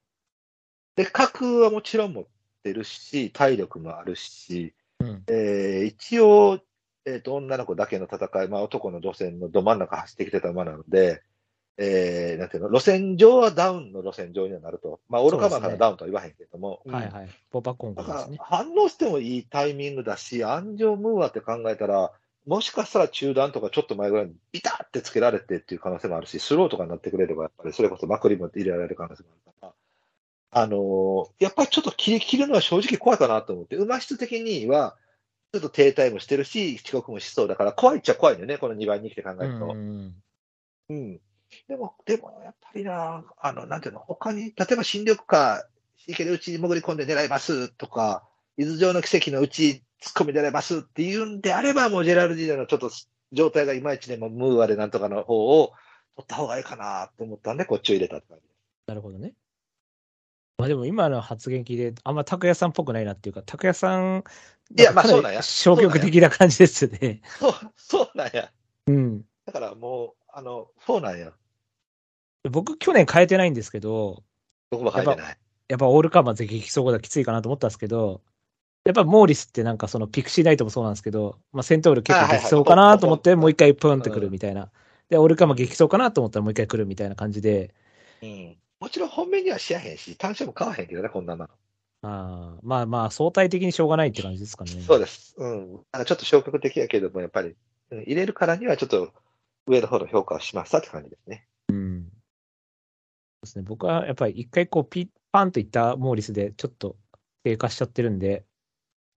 [0.97, 2.25] で、格はもちろん持っ
[2.63, 5.23] てるし、体力もあるし、うん。
[5.27, 6.59] えー一応、
[7.05, 11.23] えっ、と、女の子だけの戦い、まあ、男の路線のど真ん中走ってきてた馬なので、
[11.77, 14.99] えー、なんていうの、路線上はダウンの路線上にはなると。
[15.09, 16.81] まあ、オールカバーからダウンとは言わへんけども。
[16.85, 17.29] うんはいはい。
[17.51, 18.27] ポパコンだから、。
[18.39, 22.11] 反応してもいいタイミングだし、安城ムーアって考えたら、
[22.47, 29.73] もしかしたら中段とかちょっと前ぐらいにビタってつけられてっていう可能性もあるし、スローとかになってくれれば、やっぱりそれこそまくりも入れられる可能性もあるから、
[30.61, 34.95] あのーやっぱりちょっと切り切るのは正直怖いかなと思って、馬質的には、
[35.53, 39.65] ちょっと停滞もしてるし、遅刻もしそうだから、怖いっちゃ怖いよね、この2番に来て考えると。
[39.65, 40.15] うんうん
[40.89, 41.21] うん。
[41.67, 45.67] でも、でも、やっぱりな、あの、なんていうの、他に、例えば新緑か、
[46.07, 52.91] 池でうちに潜り込んで狙いますとか、伊豆城の奇跡のうち突っ込み狙いますっていうんであれば、もうジェラルディーナのちょっと
[53.33, 55.73] 状態がいまいちでも、ムーアでなんとかの方を
[56.15, 58.43] 取った方がいいかなと思ったんで、こっちを入れたって感じ。
[58.87, 59.33] なるほどね。
[60.57, 64.23] まあでも今の発言聞いて、あんま拓也さんっぽくないなっていうか、拓也さん、
[64.75, 67.21] いやまあそうなんや消極的な感じですよね。
[67.39, 68.51] そう、そうなんや。
[68.87, 69.23] うん。
[69.45, 71.33] だからもう、あの、そうなんや。
[72.51, 74.23] 僕、去年変えてないんですけど、
[74.69, 75.37] 僕も書いてない。
[75.67, 78.21] やっぱオールカーマーぜひ走行がきついかなと思ったんですけど、
[78.85, 84.69] やっぱモーリスってなんかそのピクシーナイトもそうなんですけど、まあ、セントール結構激走かなと思って、もう一回プンってくるみたいな。
[85.09, 87.73] で、オールカーマー激走かなと思ったらもう一回来るみたいな感じで、
[88.21, 88.57] うん。
[88.79, 91.49] もちろん本命にはしやへんし、単勝も買わへんけどね、こんなの。
[92.03, 94.71] あーまあまあ相対的にしょうがないって感じですかね。
[94.81, 95.33] そうです。
[95.37, 95.79] うん。
[95.91, 97.55] あのちょっと消極的やけども、やっぱり、
[97.89, 99.13] うん入れるからにはちょっと
[99.67, 101.47] 上の方の評価をしましたって感じですね。
[101.69, 102.03] うん。
[102.03, 102.09] そ
[103.43, 103.63] うですね。
[103.67, 106.95] 僕はやっぱり一回こうピッパンといったモーリスでちょっと
[107.43, 108.45] 低下しちゃってるんで、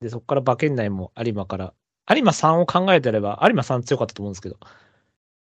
[0.01, 1.75] で、そこから馬券内も有馬から、
[2.09, 4.59] 有馬3を考えてれば、有馬3強かったと思うんですけど、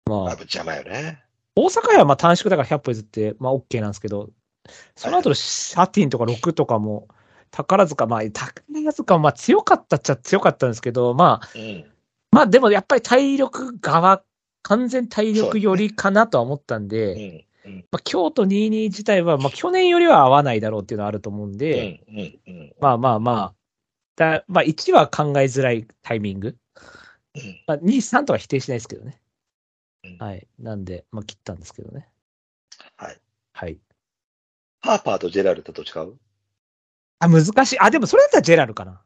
[0.06, 1.24] まああ、、邪魔よね。
[1.56, 4.30] 大阪屋はまあ短縮だから100歩譲って、まあ OK なんですけど、
[4.96, 7.08] その後のシャティンとか6とかも、
[7.52, 11.86] 宝塚、まあ、宝塚もまあ強かったっちゃ強かったんですけど、まあ、うん。
[12.32, 14.24] まあでもやっぱり体力側、
[14.64, 17.70] 完全体力寄りかなとは思ったんうで、ん。
[17.70, 17.86] うん。
[17.92, 22.16] まあ京都22自体は、まあ去年よりは合わないだろうっていうのはあると思うんうで、ん。
[22.18, 22.40] うん。
[22.48, 22.74] うん。
[22.80, 23.56] まあまあまあ、
[24.16, 26.58] だまあ1は考えづらいタイミング。
[27.36, 29.22] うんまあ2、3とは否定しないですけどね。
[30.04, 30.48] うんはい。
[30.60, 32.10] なんで、まあ切ったんですけどね。
[32.98, 33.18] はい。
[33.54, 33.80] はい。
[34.82, 36.18] ハーパーとジェラルドと違う？
[37.20, 37.80] あ、難しい。
[37.80, 39.02] あ、でもそれだったらジェラルかな。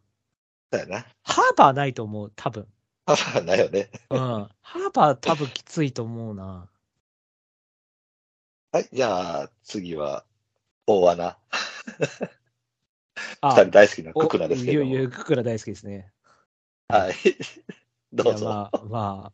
[0.72, 1.06] だよな。
[1.24, 2.68] ハーパーないと思う、多分。
[3.06, 3.90] ハーパーだよね。
[4.10, 4.18] うん。
[4.18, 6.70] ハーパー多分きついと思うな。
[8.72, 8.90] はい。
[8.92, 10.26] じゃあ、次は、
[10.88, 11.38] 大穴。
[13.42, 16.12] あ二人大好きなククラですけどおゆゆククラ大好きですね。
[16.88, 17.14] はい。
[18.14, 18.46] どうぞ。
[18.46, 19.32] まあ、まあ。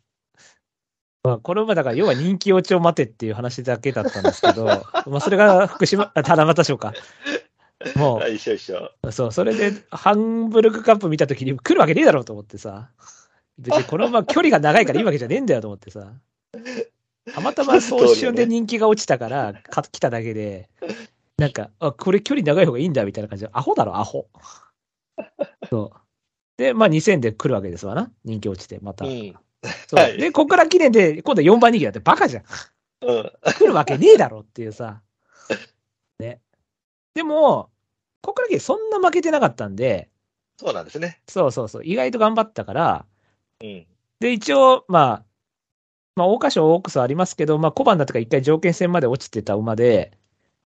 [1.22, 4.66] まあ、これはだから、要は人気落ちを待てっていう話だけだったんですけど、
[5.08, 6.94] まあ、それが福島、あ七夕賞か。
[7.96, 8.92] もはい一緒一緒。
[9.04, 12.90] う、そう、それで、ハンブルクカップ見たときに来るわけねえだろうと思ってさ。
[13.60, 16.14] 別にこのまま距離が長いからいいわけじゃねえんだよと思ってさ。
[17.34, 20.70] たまたまそう一瞬で人気が落ちたから、か来ただけで、
[21.38, 24.28] なんか、あ、これ距離長い方がいいんだみたいな感じで、アホだろ、アホ。
[25.70, 26.00] そう。
[26.58, 28.12] で、まあ2000で来るわけですわな。
[28.24, 29.06] 人気落ちて、また。
[29.06, 29.36] うん。
[30.18, 32.44] で、こっから記念で、今度4番人気だってバカじゃん。
[33.02, 33.32] うん。
[33.54, 35.02] 来るわけねえだろっていうさ。
[36.20, 36.42] ね。
[37.14, 37.70] でも、
[38.22, 40.10] こっから記念そんな負けてなかったんで、
[40.58, 41.22] そうなんですね。
[41.30, 43.06] そうそうそう、意外と頑張ったから、
[43.64, 43.88] うん。
[44.20, 45.26] で、一応、まあ、
[46.16, 50.18] まあ、桜花賞オークスありますけど、まあ、小判だとか一回条件戦まで落ちてた馬で、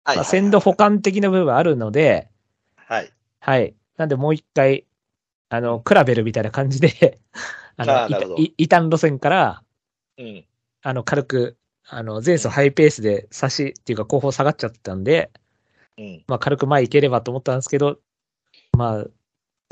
[0.05, 0.17] はい。
[0.17, 2.29] まあ、鮮度補完的な部分はあるので、
[2.77, 3.13] はい。
[3.41, 3.75] はい。
[3.97, 4.87] なんでもう一回、
[5.49, 7.21] あの、クラベルみたいな感じで、
[7.77, 9.63] あの、異端路線から、
[10.19, 10.45] うん。
[10.83, 15.31] あの、軽く、あの、前走ハイペースで差しっていうか後方下がっちゃったんで、
[15.99, 16.25] うん。
[16.27, 17.99] まあ、軽く前行ければと思ったんですけど、
[18.77, 19.07] まあ、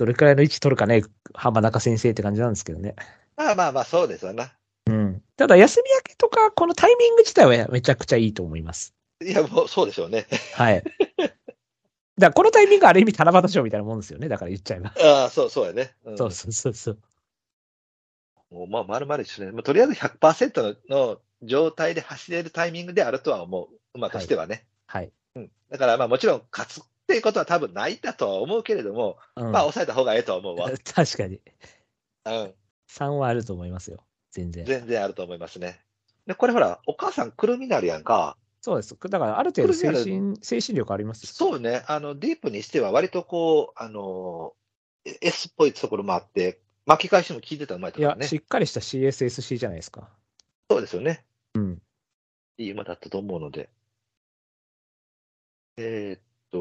[0.01, 1.03] どれくらいの位置取るかね、
[1.35, 2.97] 浜中先生って感じなんですけどね。
[3.37, 4.51] まあまあまあ、そうですわな。
[4.87, 5.23] うん。
[5.37, 8.95] ただ、休み明けとか、このタイミング自体はめちゃくちゃいいと思います。
[9.23, 10.27] いや、もうそうでしょうね。
[10.55, 10.83] はい。
[10.83, 11.35] だか
[12.19, 14.29] ら、このタイミングはある意味、七夕賞みたいなもんですよね。
[14.29, 14.95] だから言っちゃえば。
[14.99, 15.95] ああ、そう、そうやね。
[16.05, 16.99] うんそうそうそうそう。
[18.51, 19.53] もうまあ、まるまる一緒ね。
[19.53, 23.69] もうとりあえず100%のの状態で走れるタイミングであるとは思う。
[23.95, 24.65] 馬としてはね。
[24.87, 25.13] はい。
[25.35, 25.51] うん。
[25.71, 30.71] だからまあもちろん勝つっていうことは多分ないんだとは思うけれども、うん、まあ抑えた方がええとは思うわ。
[30.95, 31.41] 確かに。
[32.25, 32.55] うん。
[32.89, 34.05] 3はあると思いますよ。
[34.31, 34.65] 全然。
[34.65, 35.81] 全然あると思いますね。
[36.27, 38.37] で、これほら、お母さんくるみなるやんか。
[38.61, 38.97] そうです。
[38.97, 41.31] だから、ある程度精神、精神力ありますよ。
[41.33, 41.83] そうね。
[41.89, 44.55] あの、ディープにしては割とこう、あの、
[45.05, 48.29] S っぽいところもあって、巻き返しも効いてたらうまいといや、かね。
[48.29, 50.09] しっかりした CSSC じゃないですか。
[50.71, 51.25] そうですよね。
[51.55, 51.83] うん。
[52.59, 53.69] いい馬だったと思うので。
[55.77, 56.21] えーっ
[56.51, 56.61] と、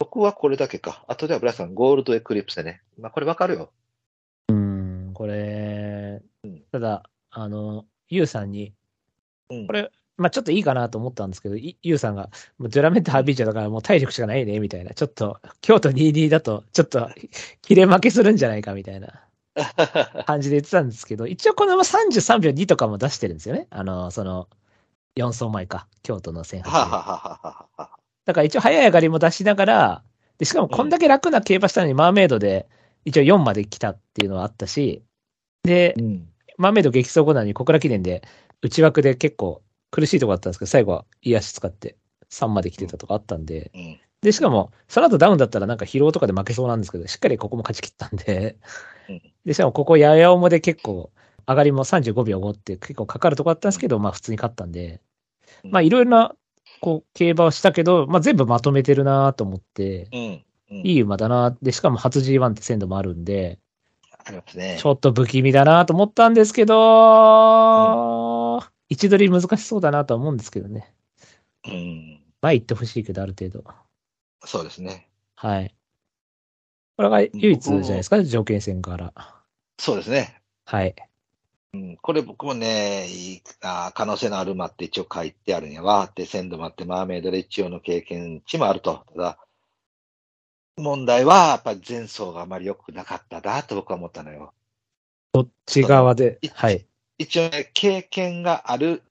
[0.00, 1.04] 僕はこれだけか。
[1.08, 2.80] あとではブラスさん、ゴールドエクリプスね。
[2.98, 3.70] まあ、これわかるよ。
[4.48, 6.22] うん、これ、
[6.72, 8.72] ただ、あの、ユウさんに、
[9.50, 14.94] うんこれ、まあちょっといいかなと思ったんですけど、いユウさんが、もうジョラメントハービーチャーだからもう体力しかないね、みたいな。
[14.94, 17.10] ちょっと、京都22だと、ちょっと、
[17.60, 19.20] 切れ負けするんじゃないか、みたいな
[20.24, 23.66] 感じで言ってたんですけど、一応このまま33秒2とかも出してるんですよね。
[23.68, 24.48] あの、その、
[25.16, 26.70] 4走前か、京都の1008で。
[26.70, 27.99] はははははは。
[28.24, 30.02] だから一応早い上がりも出しながら、
[30.38, 32.68] で、しかもこんだけ楽な競馬したのにマーメイドで
[33.04, 35.02] 一応4まで来たっていうのはあったし、
[35.62, 36.26] で、うん。
[36.56, 38.22] マーメイド激走後なのに小倉記念で
[38.60, 41.96] 内枠で結構苦しいとこあったんですけど、最後は癒足使って
[42.30, 44.00] 3まで来てたとかあったんで、うん。
[44.20, 48.58] で、しかもその後ダウンだったらなんか疲労とかで負けそうなんですけど、しっかりここも勝ち切ったんで
[49.08, 51.10] うん、で、しかもここやや重で結構
[51.48, 55.00] 上がりも35秒5って結構かかるとこあったんですけど、まあ普通に勝ったんで、
[55.64, 56.34] うんまあいろいろな
[56.80, 60.20] こう競馬をしたけど、まあ全部まとめてるなと思って、うん。
[60.20, 61.56] うんいい馬だな。
[61.60, 63.58] で、しかも初 G1 って鮮度もあるんで、
[64.24, 64.86] ありますねち。
[64.86, 66.74] ょっと不気味だなと思ったんですけど、
[68.88, 70.94] 位置取り難しそうだなとは思うんですけどね。
[71.66, 72.22] うん。
[72.40, 73.64] 前行ってほしいけど、ある程度。
[74.44, 75.08] そうですね。
[75.34, 75.74] はい。
[76.96, 79.12] これが唯一じゃないですか、条件戦から。
[79.78, 80.40] そうですね。
[80.66, 80.94] はい。
[81.72, 86.10] うん、これ僕もね、いいあ可能性のある馬って一応書いてあるんやわ。
[86.14, 89.04] で、鮮度もあって、マーメイドで一応の経験値もあると。
[89.14, 89.38] ただ、
[90.76, 94.52] 問題は、やっぱり前走があまり良くなかったなと僕は思ったのよ。
[95.32, 96.86] どっち側でい、はい。
[97.18, 99.02] 一応ね、経験がある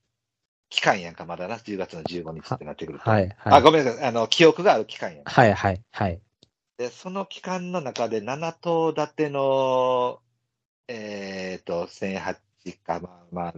[0.70, 1.56] 期間やんか、まだな。
[1.60, 3.10] 10月の15日ってなってくると。
[3.10, 3.36] はい。
[3.46, 3.62] あ、はい。
[3.62, 4.04] ごめんなさい。
[4.06, 5.32] あの、記憶がある期間やんか。
[5.32, 5.54] はい。
[5.54, 5.82] はい。
[5.92, 6.22] はい。
[6.78, 10.20] で、その期間の中で7頭立ての、
[10.88, 11.88] えっ、と、
[12.72, 13.54] 1008か、まあまあ、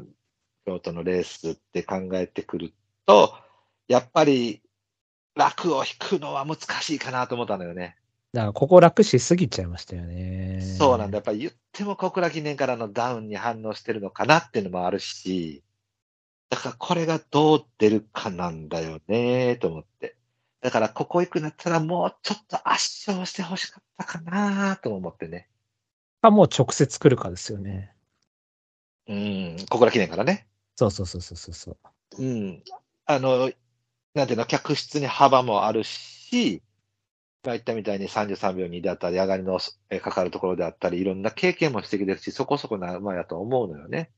[0.66, 2.74] 京都のレースって考えてくる
[3.06, 3.34] と、
[3.88, 4.62] やっぱり、
[5.36, 7.98] 楽を引くのは難しいかなと思ったのよね。
[8.34, 10.62] だから、ここ楽しすぎちゃいましたよね。
[10.62, 11.18] そうなんだ。
[11.18, 15.64] やっぱり言っても小倉記念からのダウンに反応してるのかなっていうのもあるし、
[16.50, 20.16] だからこれがどう出るかなんだよね、と思って。
[20.62, 25.50] だからここ行くんだったらもうちょっと圧勝してほしかったかなとも思ってね。
[26.22, 27.94] か、もう直接来るかですよね。
[29.08, 30.48] うん、小倉記念からね。
[30.76, 31.78] そうそうそうそうそうそう。
[32.18, 32.64] うん。
[33.06, 33.52] あの、
[34.14, 36.62] なんていうの、客室に幅もあるし、
[37.44, 39.60] 今言ったみたいに33秒2であったり、上がりの
[39.90, 44.12] えかかるところであったり、いろんな経験もしてきてるし、そこそこな馬やと思うのよね。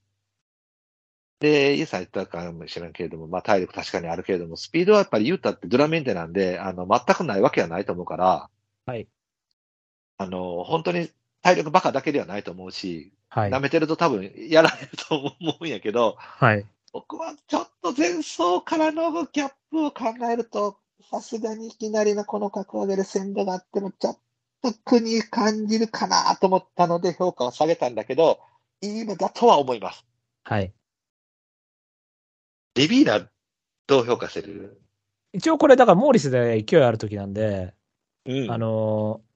[1.39, 8.49] で、イエさん言ったかもしれんけれども、まあ体力確かにあるけれども、スピードはやっぱり言うたってドラメンテなんで、あの、全くないわけはないと思うから、
[8.85, 9.07] はい。
[10.17, 11.09] あの、本当に
[11.43, 13.59] 体力バカだけではないと思うし、はい舐。
[13.59, 16.65] めてると多分やられると思うんやけど、はい。
[16.93, 20.77] 僕はちょっと前走からのギャップを考えると、
[21.11, 24.17] さすがにいきなりのこの格上げで鮮度があっても、ちょっ
[24.61, 28.39] と苦に感じるかなと思ったので評価を下げたんだけど、
[28.81, 30.05] いい馬だとは思います。
[30.45, 30.71] はい。
[32.75, 33.27] リビーナ、
[33.87, 34.81] どう評価してる？
[35.33, 37.73] 一応これ、だからモーリスで勢いある時なんで、
[38.25, 39.32] うんあのー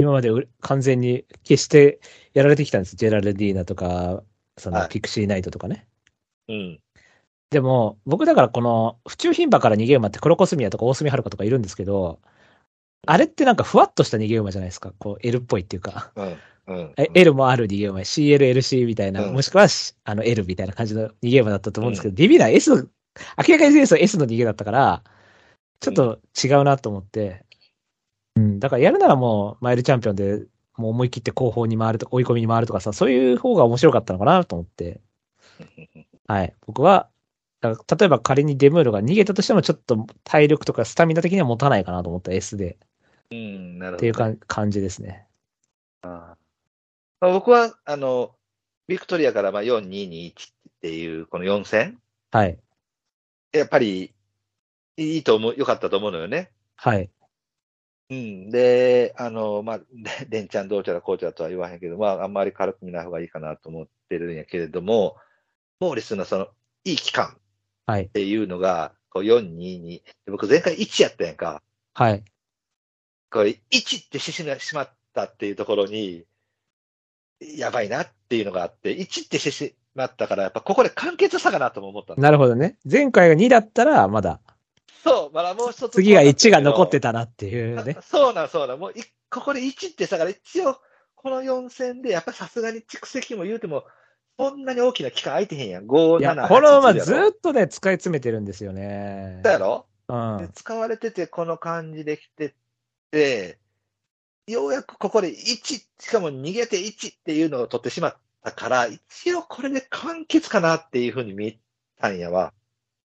[0.00, 2.00] 今までう完全に決して
[2.32, 2.94] やられてきたんです。
[2.94, 4.22] ジェラルディーナとか、
[4.56, 5.86] そのはいピクシーナイトとかね。
[6.48, 6.80] うん。
[7.50, 12.20] でも、僕だからこの、府中牝馬から逃げ馬ってクロコスミアとか大隅ハルカとかいるんですけど、
[13.06, 14.92] あれってなんかふわっとした逃げ馬じゃないですか？
[14.98, 16.12] こう、L っぽいっていうか。
[16.14, 16.36] うん。
[16.68, 16.92] うん。
[16.96, 22.86] え L もある逃げ馬、CL、LC みたいな、うんもしくはしあの L みたいな感じの逃げ馬だったと思うんですけど、ディビーナ S、明
[23.48, 25.02] らかに S の逃げだったから、
[25.80, 27.44] ちょっと違うなと思って、
[28.38, 30.44] うん、だからやるならもうマイルチャンピオンで
[30.76, 35.00] もう思い切って後方に回るとか追い込みに回るとかさ、そういう方が面白かったのかなと思って、
[36.28, 36.54] はい。
[36.66, 37.08] 僕は、
[37.62, 37.72] 例
[38.06, 42.78] えば仮にデムールが逃げたとしてもちょっと体力とかスタミナ的には持たないかなと思った S で
[43.30, 45.26] うん、なるほど、っていうか感じですね。
[46.02, 46.36] ま
[47.20, 48.36] あ、僕は、あの、
[48.86, 50.34] ビクトリアからまあ4221っ
[50.80, 51.98] ていう、この4戦、
[52.30, 52.58] はい。
[53.52, 54.14] やっぱり、
[54.96, 56.50] いいと思う、良かったと思うのよね。
[56.76, 57.10] はい。
[58.10, 58.50] うん。
[58.50, 59.86] で、あの、まあ、で
[60.30, 65.16] レンちゃんどうちゃらこうちゃらとは言わへんけど、まあ、あんまり軽く見ない方がいいかなと思ってるんやけれども、
[65.80, 66.48] モーリスのその、
[66.84, 67.38] いい期間っ
[67.86, 68.08] はい。
[68.08, 70.02] ていうのが、こう422。
[70.26, 71.62] で僕前回1やったやんか。
[71.94, 72.24] はい。
[73.30, 76.24] これ1ってしてしまったっていうところに、
[77.40, 82.78] やばいなっていうのがあって、1ってしてしまったから、やっぱここで完結したかなとも思ったのなるほどね。
[82.90, 84.40] 前回が2だったら、まだ、
[85.02, 85.92] そう、まだもう一つ。
[85.92, 87.96] 次が1が残ってたなっていうね。
[88.02, 88.78] そうなん、そうなん。
[88.78, 90.76] もうい、ここで1ってさ、から一応、
[91.14, 93.84] この4戦で、やっぱりさすがに蓄積も言うても、
[94.38, 95.86] そんなに大きな期間空いてへんやん。
[95.86, 99.40] 5、いや、7、このまま8ずっとね、使い詰めてるんですよね。
[99.44, 100.50] そうやろ、でうん。
[100.52, 102.54] 使われてて、この感じできて
[103.10, 103.58] て、
[104.46, 105.34] ようやくここで1、
[105.64, 111.58] しかも逃げて1っていうのを取ってしまったから、一応これで完結かなっていうふうに見
[112.00, 112.52] たんやわ。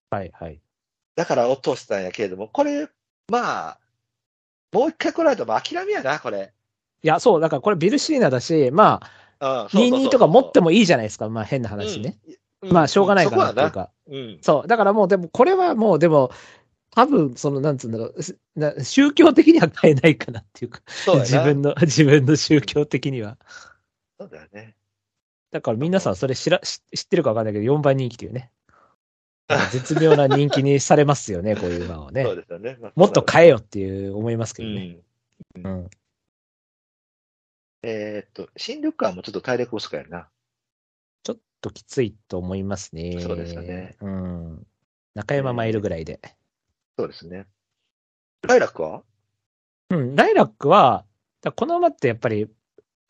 [0.09, 0.59] はい、はい。
[1.15, 2.87] だから落としたんやけれども、これ、
[3.29, 3.79] まあ、
[4.71, 6.53] もう一回来られたら諦めやな、これ。
[7.03, 9.01] いや、そう、だからこれビルシーナだし、ま
[9.39, 11.29] あ、うん、そうそうそう22とか持ってもいいじゃないですか。
[11.29, 12.17] まあ変な話ね。。
[12.27, 12.33] うん
[12.71, 13.71] まあしょうがないかなっていう。
[13.71, 13.89] か。
[14.07, 14.37] うん。
[14.41, 14.67] そう。
[14.67, 16.31] だからもう、でもこれはもう、でも、
[16.91, 23.37] 多分、その、なんつうんだろう宗教的には変えないかなっていうか、そう自分の、自分の宗教的には。
[24.19, 24.75] そうだよね。
[25.51, 28.51] だから皆さんそれ知ら、知知ってるかわかんないけど、4番人気というね。
[29.71, 32.35] 絶妙な人気にされますよね、 こういう馬をねそう。
[32.35, 32.77] ですよね。
[32.79, 34.85] まあもっと変えよっていう思いますけうどね。
[34.85, 35.03] ん。
[35.63, 35.89] うん。
[37.83, 40.29] えーっと、新緑館もちょっと体力不足やな。
[41.23, 43.19] ちょっときついと思いますね。
[43.19, 43.97] そうですよね。
[43.99, 44.67] うん。
[45.15, 46.21] 中山マイルぐらいで。
[46.97, 47.45] そうですね。
[48.47, 49.03] ライラックは？
[49.89, 50.15] うん。
[50.15, 51.05] ライラックは、
[51.41, 52.49] だこの馬ってやっぱり、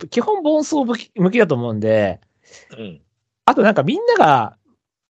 [0.10, 2.20] 基本盆走向き向きだと思うんで、
[2.76, 3.02] うん。
[3.46, 4.58] あとなんかみんなが、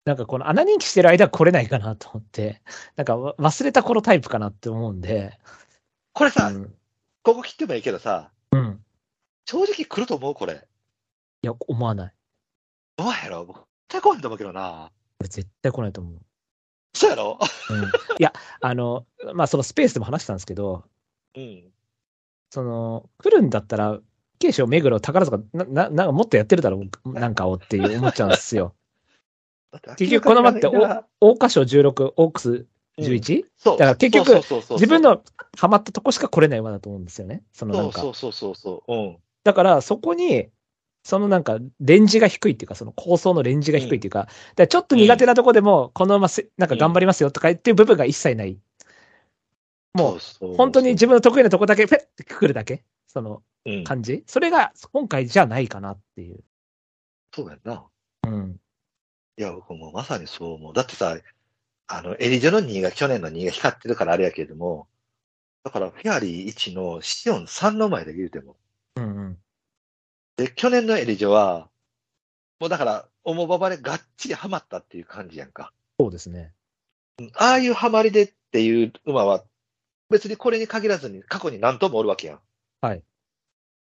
[0.04, 2.60] なんかこの穴人気してる間来れないかなと思って、
[2.96, 5.38] なんかわ忘れた頃タイプかなって思うんで、
[6.12, 6.74] これさ、うん。
[7.22, 8.84] ここ切ってもいいけどさ、うん。
[9.46, 10.54] 正直来ると思うこれ。
[11.42, 12.14] いや、思わない。
[12.96, 13.44] どうやろ？
[13.44, 14.90] 僕、絶対来へんと思うけどな。
[15.18, 16.20] これ絶対来ないと思う。
[16.94, 17.38] そうやろ？
[17.70, 17.84] うん。
[17.84, 17.88] い
[18.18, 20.84] や、あの、まあそのスペースでも話したんですけど、
[21.36, 21.72] うん。
[22.50, 23.98] その、来るんだったら、
[24.38, 28.74] 慶賞、目黒、宝塚、な、な、なんかもっとやってるだろう、なんかをっていう思っちゃうんですよ。
[29.96, 32.66] 結局この馬って桜花賞16、オークス
[32.98, 33.44] 11?
[33.56, 33.78] そう。
[33.78, 35.22] だから結局自分の
[35.56, 37.42] ハマったとこしか来れない馬だと思うんですよね。
[37.52, 38.00] そのなんか。
[38.00, 38.94] そうそうそうそう。
[38.94, 39.16] うん。
[39.44, 40.48] だからそこに、
[41.04, 48.56] そのなんか、レンジが低いっていうか、その構想のレンジが低いっていうか、だからちょっと苦手なとこでも、この馬せ、なんか頑張りますよとか言っていう部分が一切ない。
[49.94, 52.84] もう、本当に自分の得意なとこだけ、ペッてくるだけ。
[53.08, 54.24] そのうん、感じ。
[54.26, 56.40] それが今回じゃないかなっていう。
[57.34, 57.84] そうやんな。
[59.38, 59.44] うん。
[59.44, 60.74] いや、僕もまさにそう思う。
[60.74, 61.18] だってさ、
[61.86, 64.88] あの、エリジョの2が、去年の2が光ってるからあれやけれども、
[65.64, 68.56] だから、フェアリー1のシオン3の前で言うても。
[68.96, 69.38] うんうん。
[70.36, 71.68] で、去年のエリジョは、
[72.58, 75.72] もうだから、おもばばでがっちりハマったっていう感じやんか。
[76.00, 76.52] そうですね。
[77.18, 79.44] うんああいうハマりでっていう馬は、
[80.10, 82.40] 別にこれに限らずに過去に何頭もおるわけやん。
[82.80, 83.02] はい。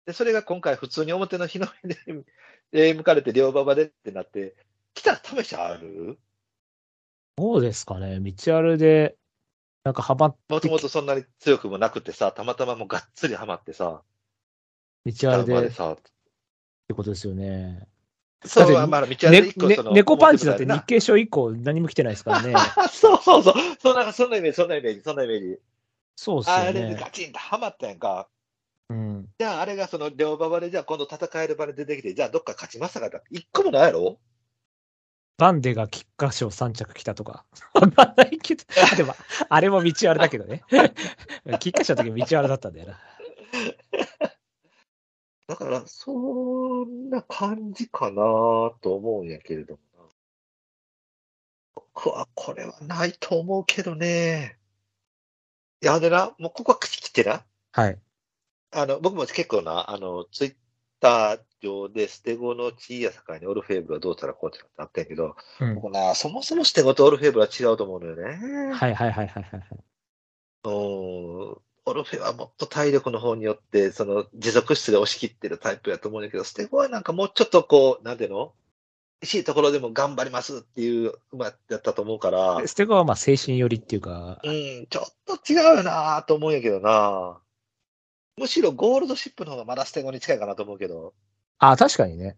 [0.06, 2.24] で、それが今回普通に表の日の目で、
[2.72, 4.54] えー向かれて両馬場でってなって、
[4.98, 6.18] 来たら試しある？
[7.36, 8.18] どうですかね。
[8.20, 9.16] 道あるで、
[9.84, 14.02] なんかハマっもともとそんなに強くもなくてさ、たまたまもうがっつりハマってさ、
[15.06, 15.96] 道あるででさ、
[16.88, 17.86] てことですよね。
[18.44, 22.54] そう、まあ、道あるねで一個その、ね猫パンチだって日表経賞以降何も来てないですからね。
[22.90, 23.54] そうそうそう。
[23.80, 25.60] そんな、そんなイメージ、そんなイメージ、そんなイメージ。
[26.16, 26.72] そうですあれ。
[26.72, 28.28] でガチンとハマったやんか。
[28.90, 29.28] うん。
[29.38, 34.18] じゃあ、あれがその両馬場で、じゃあ今度戦える場で出てきて、じゃあどっか勝ちましたかって、一個もないやろ？
[35.38, 37.44] バンデが菊花賞3着来たとか。
[37.72, 38.64] わかんないけど。
[38.96, 39.14] でも、
[39.48, 40.64] あれも道あるだけどね。
[41.60, 43.00] 菊花賞の時も道あるだったんだよな。
[45.46, 48.16] だから、そんな感じかな
[48.82, 50.08] と思うんやけれどもな。
[51.76, 54.58] 僕はこれはないと思うけどね。
[55.80, 57.46] いや、でな、もうここは口切ってな。
[57.70, 58.00] はい。
[58.72, 60.56] あの、僕も結構な、あの、ツイッ
[60.98, 65.74] ター上で捨て子の地位や境にオルフェーブルはどうしたらこうってあったんやけど、うん。
[65.76, 68.72] 僕な、そもそも捨て子とオルフェーブルは違うと思うのよね。
[68.74, 69.62] はいはいはいはいはい。
[70.64, 71.56] うん
[71.90, 78.52] オルフェはもっと体力の方によって、その持続質で押し切ってるタイプやと思うんだけど、ステゴはなんかもうちょっとこう、なんていうの？
[79.20, 87.38] 厳しいところでも頑張りますっていう馬やったと思うから、ステゴはまあ精神寄りっていうか、うん、ちょっと違うよなと思うんやけどな
[88.36, 91.14] むしろゴールドシップの方がまだステゴに近いかなと思うけど。
[91.58, 92.36] あ、確かにね。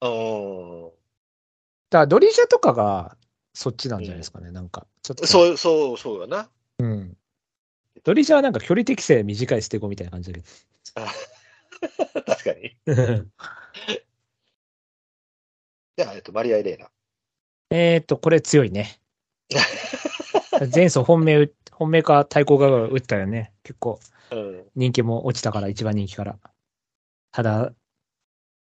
[0.00, 0.90] うん。
[1.90, 3.16] だからドリジャとかが
[3.54, 4.50] そっちなんじゃないですかね。
[4.50, 5.26] なんか、ちょっと。
[5.26, 6.50] そう、そう、そうよな。
[6.78, 7.16] うん。
[8.04, 10.44] ドリジャはなんか距離適正短いステゴみたいな感じだけ
[12.22, 12.76] 確かに。
[12.86, 12.94] ど。
[15.96, 16.90] じゃあ、えっと、マリア・エレーナ。
[17.70, 19.00] えっと、これ強いね。
[20.74, 23.52] 前走本命、本命か対抗側が打ったよね。
[23.62, 23.98] 結構
[24.30, 24.66] うん。
[24.74, 26.38] 人気も落ちたから、一番人気から。
[27.32, 27.72] ただ、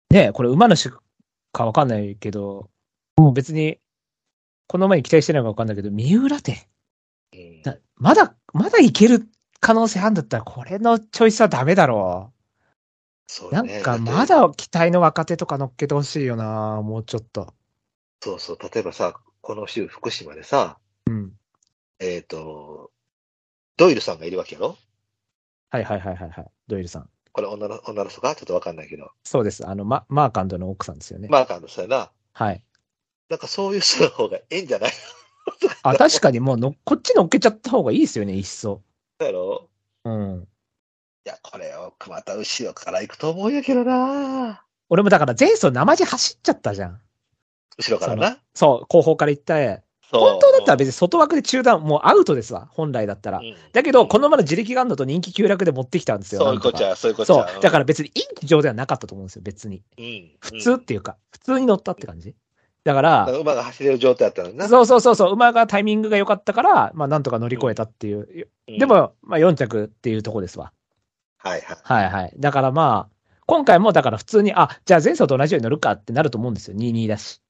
[0.10, 0.92] ねこれ馬主
[1.52, 2.70] かわかんないけど、
[3.18, 3.80] もう別に、
[4.68, 6.68] この前に期待してないのかわかんないけど、三浦手。
[7.34, 9.28] うんなまだ、まだいける
[9.60, 12.32] 可能性あるんだったら、これのチョイスはダメだろ
[13.42, 13.54] う。
[13.54, 14.24] なんそうねか、ま。
[14.24, 17.54] ってだ期待の若手とか乗っけてほしいよな、もうちょっと。
[18.22, 18.58] そうそう。
[18.62, 20.78] 例えばさ、この週、福島でさ、
[21.08, 21.34] うん。
[22.00, 22.92] えっ、と、
[23.78, 24.78] ドイルさんがいるわけやろ？
[25.70, 26.46] はいはいはいはいはい。
[26.68, 27.10] ドイルさん。
[27.36, 29.12] これ女の、女の人かちょっとわかんないけど。
[29.26, 29.68] そうです。
[29.68, 31.28] あの、ママーカンドの奥さんですよね。
[31.30, 32.10] マーカーの人やな。
[32.32, 32.64] はい。
[33.28, 34.92] なんかそういう人の方がええんじゃない？
[35.84, 38.82] あ、確かにもうの、こっち乗っけちゃった方がいいですよね、いっそ。
[39.20, 39.68] やろ？
[40.06, 40.48] うん。
[41.26, 47.02] いや、これをまた後ろから行くと思うんやけどな俺もだから前走生地走っちゃったじゃん。
[47.78, 48.38] 後ろからな？
[48.54, 49.56] そう、後方から行った。
[50.20, 53.40] 本当だったら別に外枠で中断、もうアウトですわ、本来だったら。
[53.40, 56.42] うんだけど、このままの自力があるのと人気急落で持ってきたんですよ。
[56.42, 57.62] そういうことちゃう、そういうことちゃそう。
[57.62, 59.84] だから別にいい騎乗ではなかったと思うんですよ、別に。
[59.98, 60.32] うん。
[60.40, 62.36] 普通っていうか、普通に乗ったって感じ。
[62.84, 64.68] だから、うん馬が走れる状態だったのにな。
[64.70, 68.48] そうそうそうそう、馬がタイミングが良かったから、まあなんとか乗り越えたっていう。
[68.68, 70.72] うんで、も、まあ4着っていうとこですわ。
[71.38, 71.78] はいはい。
[71.84, 72.34] はいはい。
[72.38, 73.16] だからまあ、
[73.48, 76.78] 今回もだから普通に、あ、じゃあ前走と同じように乗るかってなると思うんですよ。
[76.78, 77.42] 2-2だし。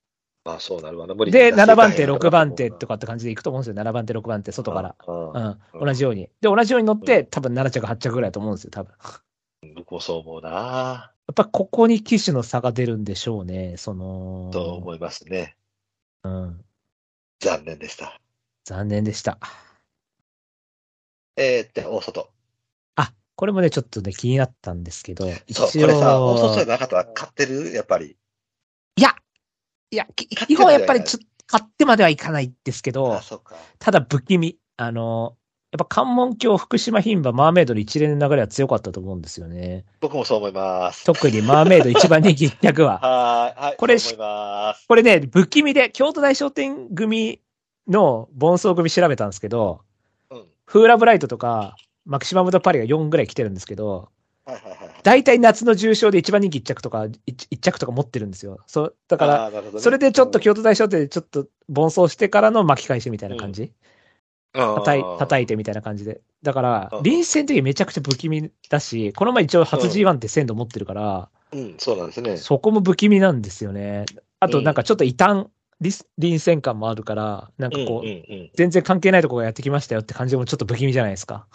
[0.46, 1.16] まあそうなるわな。
[1.16, 3.84] 無理で、に出して7番手、いかへん6番手とかかって感じでいくと思うんですよ。
[3.84, 4.96] 7番手、6番手、外から。
[5.08, 6.30] うん同じように。
[6.40, 8.94] で、同じように乗って、多分7着、8着ぐらいだと思うんですよ、多分。
[9.64, 13.76] や僕もそう思うなっぱここに騎手の差が出るんでしょうね。
[13.78, 15.58] その、と思いますね。
[16.24, 16.64] うん。
[17.40, 18.20] 残念でした。
[18.64, 19.40] 残念でした。
[21.36, 22.32] えー、で、大外。
[22.96, 27.72] あ、これもね、ちょっとね、気になったんですけど、そう、一これさ、大外じゃ応、なかったら買ってる？
[27.72, 28.16] やっぱり。
[28.98, 29.16] いや、
[29.96, 33.20] いや、基本やっぱりちょっと、買ってまではいかないですけど。
[33.80, 34.58] ただ不気味。
[34.78, 35.38] あの、
[35.72, 39.86] やっぱ関門橋、福島牝馬、マーメイドの一連の流れは強かったと思うんですよね。
[40.02, 41.06] 僕もそう思います。
[41.06, 43.00] 特にマーメイド一番人気一着は。
[43.04, 43.78] はーい、はい。
[43.78, 43.98] これ。
[44.88, 47.40] これね、不気味で、京都大商店組
[47.88, 49.82] の盆走組調べたんですけど、
[50.30, 50.46] うん。
[50.66, 51.76] フーラブライトとか、
[52.06, 54.10] マキシマムドパリが4ぐらい来てるんですけど、
[54.46, 54.90] はいはいはい。
[55.04, 58.60] 大体夏の重賞で一番人気1着とか、1, 着とか持ってるんですよ。
[58.68, 63.72] そう、だから、ねそれでちょっと京都大商店でちょっと盆走してからの巻き返しみたいな感じ、
[64.54, 66.22] 叩い叩いてみたいな感じで。
[66.44, 72.38] だからうん、臨戦の時めちゃくちゃ不気味だし、この前一応初うん G1 って鮮度持ってるから、うん、そうなんですね。
[72.38, 74.06] そこも不気味なんですよね。
[74.40, 75.48] あとうんなんかちょっと異端、
[76.18, 78.52] 臨戦感もあるから、なんかうん、うん、こう、うん。
[78.54, 81.48] 全然関係ないとこがやってきましたよって感じもちょっと不気味じゃないですか。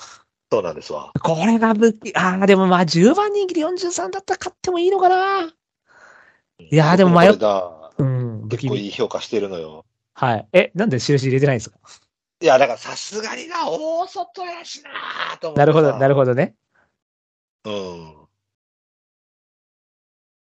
[0.53, 1.12] そうなんですわ。
[1.22, 5.53] これが不気ああ、でもまあ10番人気で43だったら買ってもいいのかな。
[6.59, 7.32] いやーでも迷っ
[7.98, 8.48] うん。
[8.48, 9.84] 結構いい評価してるのよ。
[10.14, 10.48] はい。
[10.53, 11.78] え、なんで印入れてないんですか？
[12.42, 16.55] いや、だからさすがにな、大外やしなーと思ってなるほど、なるほほどね。
[17.62, 17.70] ど。
[17.70, 18.14] うん。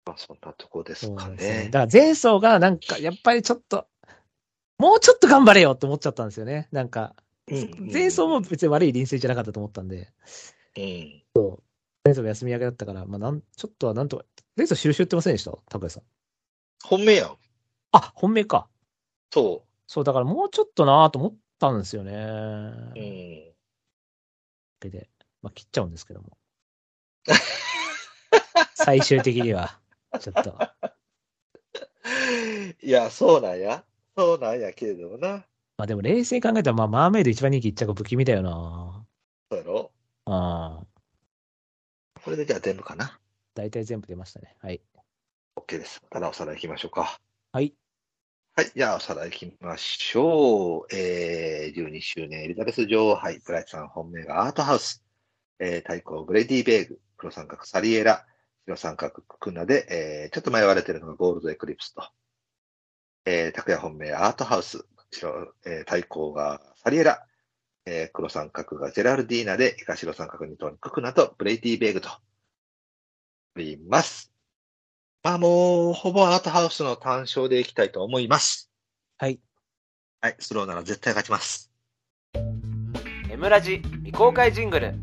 [0.06, 1.36] まあ、そんなとこですかね。
[1.36, 1.70] ね。
[1.72, 3.86] だから前走がなんか、やっぱりちょっと、
[4.80, 6.68] もうちょっと頑張れよって思っちゃったんですよね。
[6.72, 10.12] なんか、うん前走も別に悪い臨戦じゃなかったと思ったんで、
[10.78, 11.24] うん。
[12.04, 14.26] 前走も休み明けだったから、まあなん、ちょっとはなんとか、
[14.56, 15.52] 前走印売ってませんでした？
[15.70, 16.04] 拓也さん。
[16.84, 17.38] 本命やん。
[17.92, 18.70] あ、本命か。
[19.34, 22.14] そそう、だからもうちょっとなぁと思ったんですよね。
[22.14, 22.16] う。
[22.96, 23.00] う
[24.88, 24.90] ん。
[24.92, 25.10] で、
[25.42, 26.38] まあ切っちゃうんですけども。
[28.76, 29.80] 最終的には、
[30.20, 30.54] ちょっと。
[32.82, 33.84] いや、そうなんや。
[34.16, 35.46] そうなんやけれどもな。
[35.80, 39.06] まあでも冷静に考えたら、まあマーメイド一番人気一着不気味だよな
[39.50, 39.92] そうやろ？
[40.26, 43.18] ああ、これでじゃあ全部かな？
[43.56, 44.58] 大体全部出ましたね。
[44.60, 44.82] はい。
[45.56, 46.02] OK です。
[46.10, 47.18] ただおさらい行きましょうか。
[47.54, 47.74] はい。
[48.58, 48.72] はい。
[48.76, 50.94] じゃあおさらい行きましょう。
[50.94, 55.02] えー、12周年エリザベス女王杯、ブライトさん本命がアートハウス、
[55.60, 58.26] えー、対抗グレディベーグ、黒三角サリエラ、
[58.66, 62.04] 白三角クナで、えー、ちょっと迷われてるのがゴールドエクリプスと、
[63.26, 67.26] えー、拓也本命アートハウス、白、えー、対抗がサリエラ、
[67.86, 72.20] えー、黒三角がジェラルディーナで、以下白三角二頭にククナとブレイディベーグと、あ
[73.56, 74.32] ります。
[75.24, 78.72] まあもう、ほぼアートハウスの単勝でいきたいと思います。
[79.18, 79.40] はい。
[80.22, 81.72] はい、スローなら絶対勝ちます。
[83.30, 84.96] エムラジ未公開ジングルエ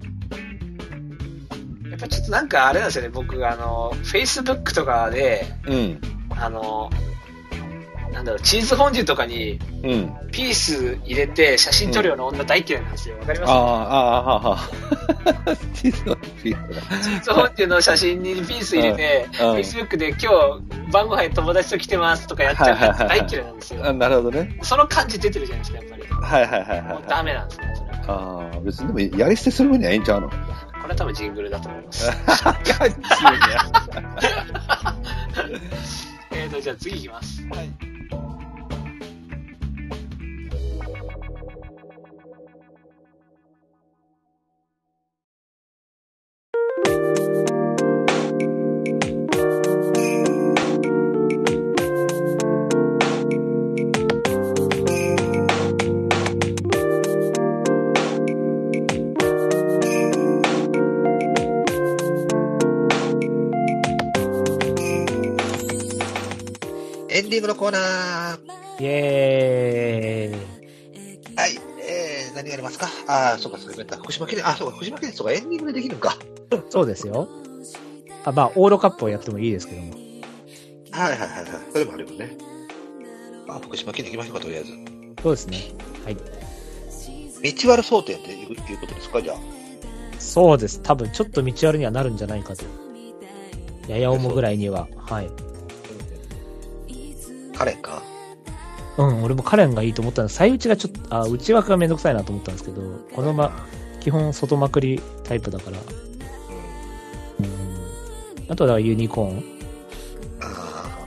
[1.90, 6.00] やっぱちょっとなんかあれなんですよね、僕、あの、Facebook とかで、うん。
[6.30, 6.90] あの、
[8.12, 10.12] なんだろう、チーズフォンデュとかにうん。
[10.32, 13.16] ピース入れて写真撮るような女大嫌いなんですよ。
[13.18, 13.50] わかります？
[13.50, 13.62] ああ、あ
[14.16, 14.70] あ、はあ、はあ。
[15.74, 16.56] チーズのピー
[17.02, 20.26] スチーズフォンデュの写真にピース入れて、うんうん Facebook で今日
[20.92, 23.92] 晩ご飯友達と来てますとかやっちゃうやつ大嫌いなんですよ。
[23.92, 24.58] なるほどね。
[24.62, 26.02] その感じ出てるじゃないですか、やっぱり。
[26.06, 27.04] はいはいはいもうはい。
[27.08, 27.96] ダメなんですね、それは。
[28.08, 30.28] ああ、別にでもやり捨てする分にはええんちゃうの？
[30.28, 30.34] こ
[30.84, 32.08] れは多分ジングルだと思います。
[36.30, 37.42] えーと、じゃあ次いきます。
[37.42, 37.95] エン
[67.66, 68.38] コーナー。
[68.80, 71.36] イエーイ。
[71.36, 71.58] はい。
[71.80, 72.86] えー、何がありますか？
[73.08, 76.16] ああ、そうか、そうか、福島県、あ、そうか、福島県、そうか、エンディングでできるのか。
[76.70, 77.28] そうですよ。
[78.24, 79.94] あまあ、オールカップをやってもいいですけども。
[80.92, 81.46] はいはいはいはい。
[81.72, 82.38] それもあるよね。
[83.48, 84.70] あ、福島県に行きましょうか、とりあえず。
[85.20, 85.58] そうですね。
[86.04, 86.14] はい。
[86.14, 86.22] 道
[87.72, 89.38] 悪争点っていういうことですか、じゃあ。
[90.20, 90.80] そうです。
[90.82, 92.64] 多分、ちょっと道悪にはなるんじゃないかと。
[93.88, 94.86] やや重ぐらいには。
[94.96, 95.30] はい。
[97.56, 98.02] カレンか
[98.98, 100.36] うん、俺もカレンがいいと思ったんです。
[100.36, 102.82] 最打ちがちょっと、あ、内枠がめんどくさいなと思ったんですけど、
[103.14, 103.52] このま、
[104.00, 105.78] 基本外まくりタイプだから。
[105.78, 108.50] うん。
[108.50, 109.44] あとはユニコーン。
[110.40, 111.06] あ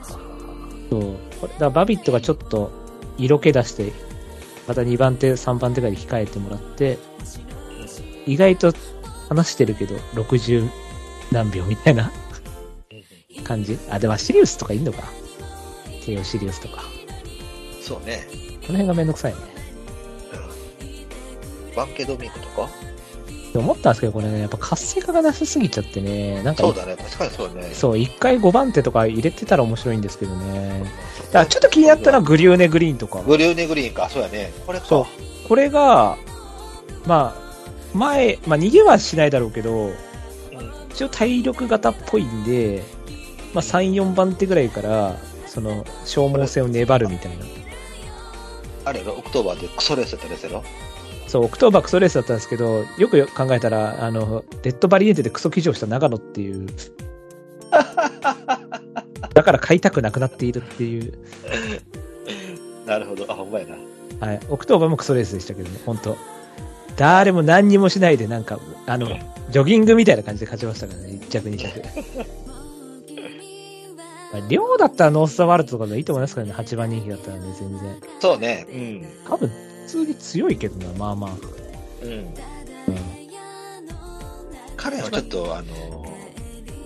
[0.90, 1.02] そう。
[1.42, 2.72] これだからバビットがちょっと
[3.18, 3.92] 色気出して、
[4.68, 7.00] また2番手、3番手ぐらいで控えてもらって、
[8.28, 8.74] 意外と
[9.30, 10.70] 話してるけど、60
[11.32, 12.12] 何秒みたいな
[13.44, 13.80] 感じ。
[13.90, 15.04] あ、でもシリウスとかいいのか。
[16.10, 16.82] テオシリウスとか。
[16.82, 16.84] あ、
[17.82, 18.28] そうね。
[18.66, 19.38] この辺がめんどくさいね。
[21.72, 21.76] うん。
[21.76, 22.70] バンケドミンクとか？
[23.52, 27.74] で思ったんですけど、これね、やっぱ活性化がなさすぎちゃってね、なんか、そうだね、確かにそうだね。
[27.74, 30.84] そう、1回5番手とか入れてたら面白いんですけどね。
[31.28, 33.22] だからちょっと気になったのはグリューネグリーンとか。
[33.24, 34.52] グリューネグリーンか、そうやね。
[34.68, 34.86] これか。
[34.86, 36.16] そうこれが、
[37.08, 39.90] まあ、前、まあ逃げはしないだろうけど、
[40.92, 42.84] 一応体力型っぽいんで、
[43.56, 45.18] まあ3、4番手ぐらいから、
[45.60, 47.46] その、消耗戦を粘るみたいな。
[48.86, 50.64] あれやろ、オクトーバーでクソレースやったやつやろ。
[51.28, 56.66] そう、オクトーバークソレースだったんですけど、よく考えたら、あの、レッドバリエンテでクソ騎乗した長野っていう、
[59.34, 61.14] だから買いたくなくなっているっていう、
[62.86, 63.26] なるほど。
[63.30, 63.76] あ、ほんまやな。
[64.26, 66.18] はい、オクトーバーもクソレースでしたけどね、本当
[66.96, 69.08] 誰も何にもしないで、なんか、あの、
[69.52, 72.49] ジョギングみたいな感じで勝ちましたからね、1着、2着。
[74.32, 78.02] まあ量だったらノースザワールドとかでいいと思いますからね、8番人気だったらね、全然。
[78.20, 78.66] そうね。
[78.70, 79.08] うん。
[79.28, 79.56] 多分、普
[79.88, 81.32] 通に強いけどな、まあまあ。
[82.04, 82.12] うん。
[82.12, 82.34] うん。
[84.78, 86.06] 彼はちょっと、あの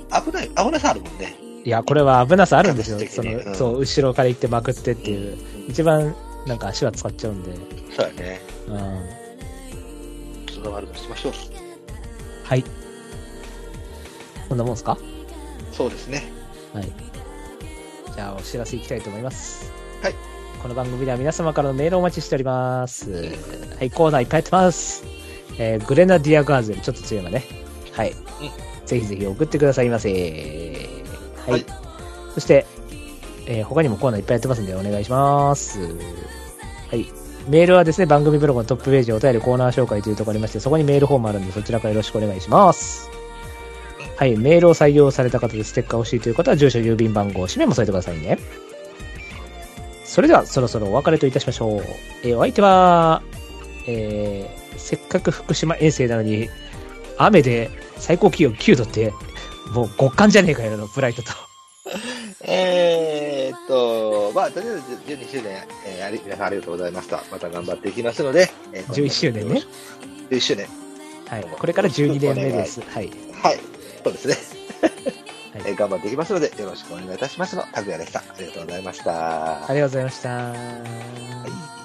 [0.09, 1.35] ー、危ない、危なさあるもんね。
[1.65, 2.99] いや、これは危なさあるんですよ。
[3.09, 5.37] その、うんそう、後ろから行ってまくってっていう。
[5.69, 6.15] 一番、
[6.47, 7.53] なんか足は使っちゃうんで。
[7.95, 8.41] そうやね。
[8.67, 8.71] う
[10.49, 10.53] ん。
[10.53, 11.33] その悪くしましょう。
[12.43, 12.63] はい。
[14.49, 14.97] こんなもんすか？
[15.71, 16.31] そうですね。
[16.73, 16.91] はい。
[18.15, 19.71] じゃあ、お知らせいきたいと思います。
[20.01, 20.15] はい。
[20.61, 23.11] この番組では皆様からのメールをお待ちしております。
[23.77, 25.03] はい、コーナーいっぱいやってます。
[25.57, 27.43] えー、グレナディアガーゼル、ちょっと強いわね。
[27.91, 28.13] はい。
[28.85, 30.09] ぜひぜひ送ってくださいませ。
[30.11, 31.51] はい。
[31.51, 31.65] はい
[32.33, 32.65] そして、
[33.45, 35.79] えー他にもコーナーいっぱいやってますんでお願いします。
[36.89, 37.05] はい。
[37.47, 43.12] メールはですね、番組ブログのトップページお便りコーナー紹介というところありまして、そこにメールフォームあるんで、そちらからよろしくお願いします。
[44.23, 44.37] はい。
[44.37, 48.39] メールを採用された方でステッカー欲しいという方は、住所、郵便番号、氏名も添えてくださいね。
[50.05, 51.81] それでは、そろそろお別れといたしましょう。
[52.23, 53.21] えーお相手は、
[53.85, 56.47] えーせっかく福島遠征なのに、
[57.17, 59.11] 雨で最高気温9度って、
[59.73, 61.29] もう極寒じゃねえかよの、ブライトと。
[62.47, 67.21] えーっと、まあ、とりあえず12周年、えーあり皆さんありがとうございました。
[67.29, 69.61] また頑張っていきますので、えー11周年ね。
[70.29, 70.67] 11周年。
[71.27, 71.45] はい。
[71.59, 72.79] これから12年目です。
[72.89, 73.11] はい。
[73.41, 73.72] はい。
[74.03, 74.33] そうですね。
[74.33, 74.39] は
[75.59, 77.63] い えー頑張っていきますので、よろしくお願いいたしますの。
[77.71, 78.19] 拓也でした。
[78.19, 79.67] ありがとうございました。
[79.67, 80.29] ありがとうございました。
[80.29, 80.55] は
[81.79, 81.82] い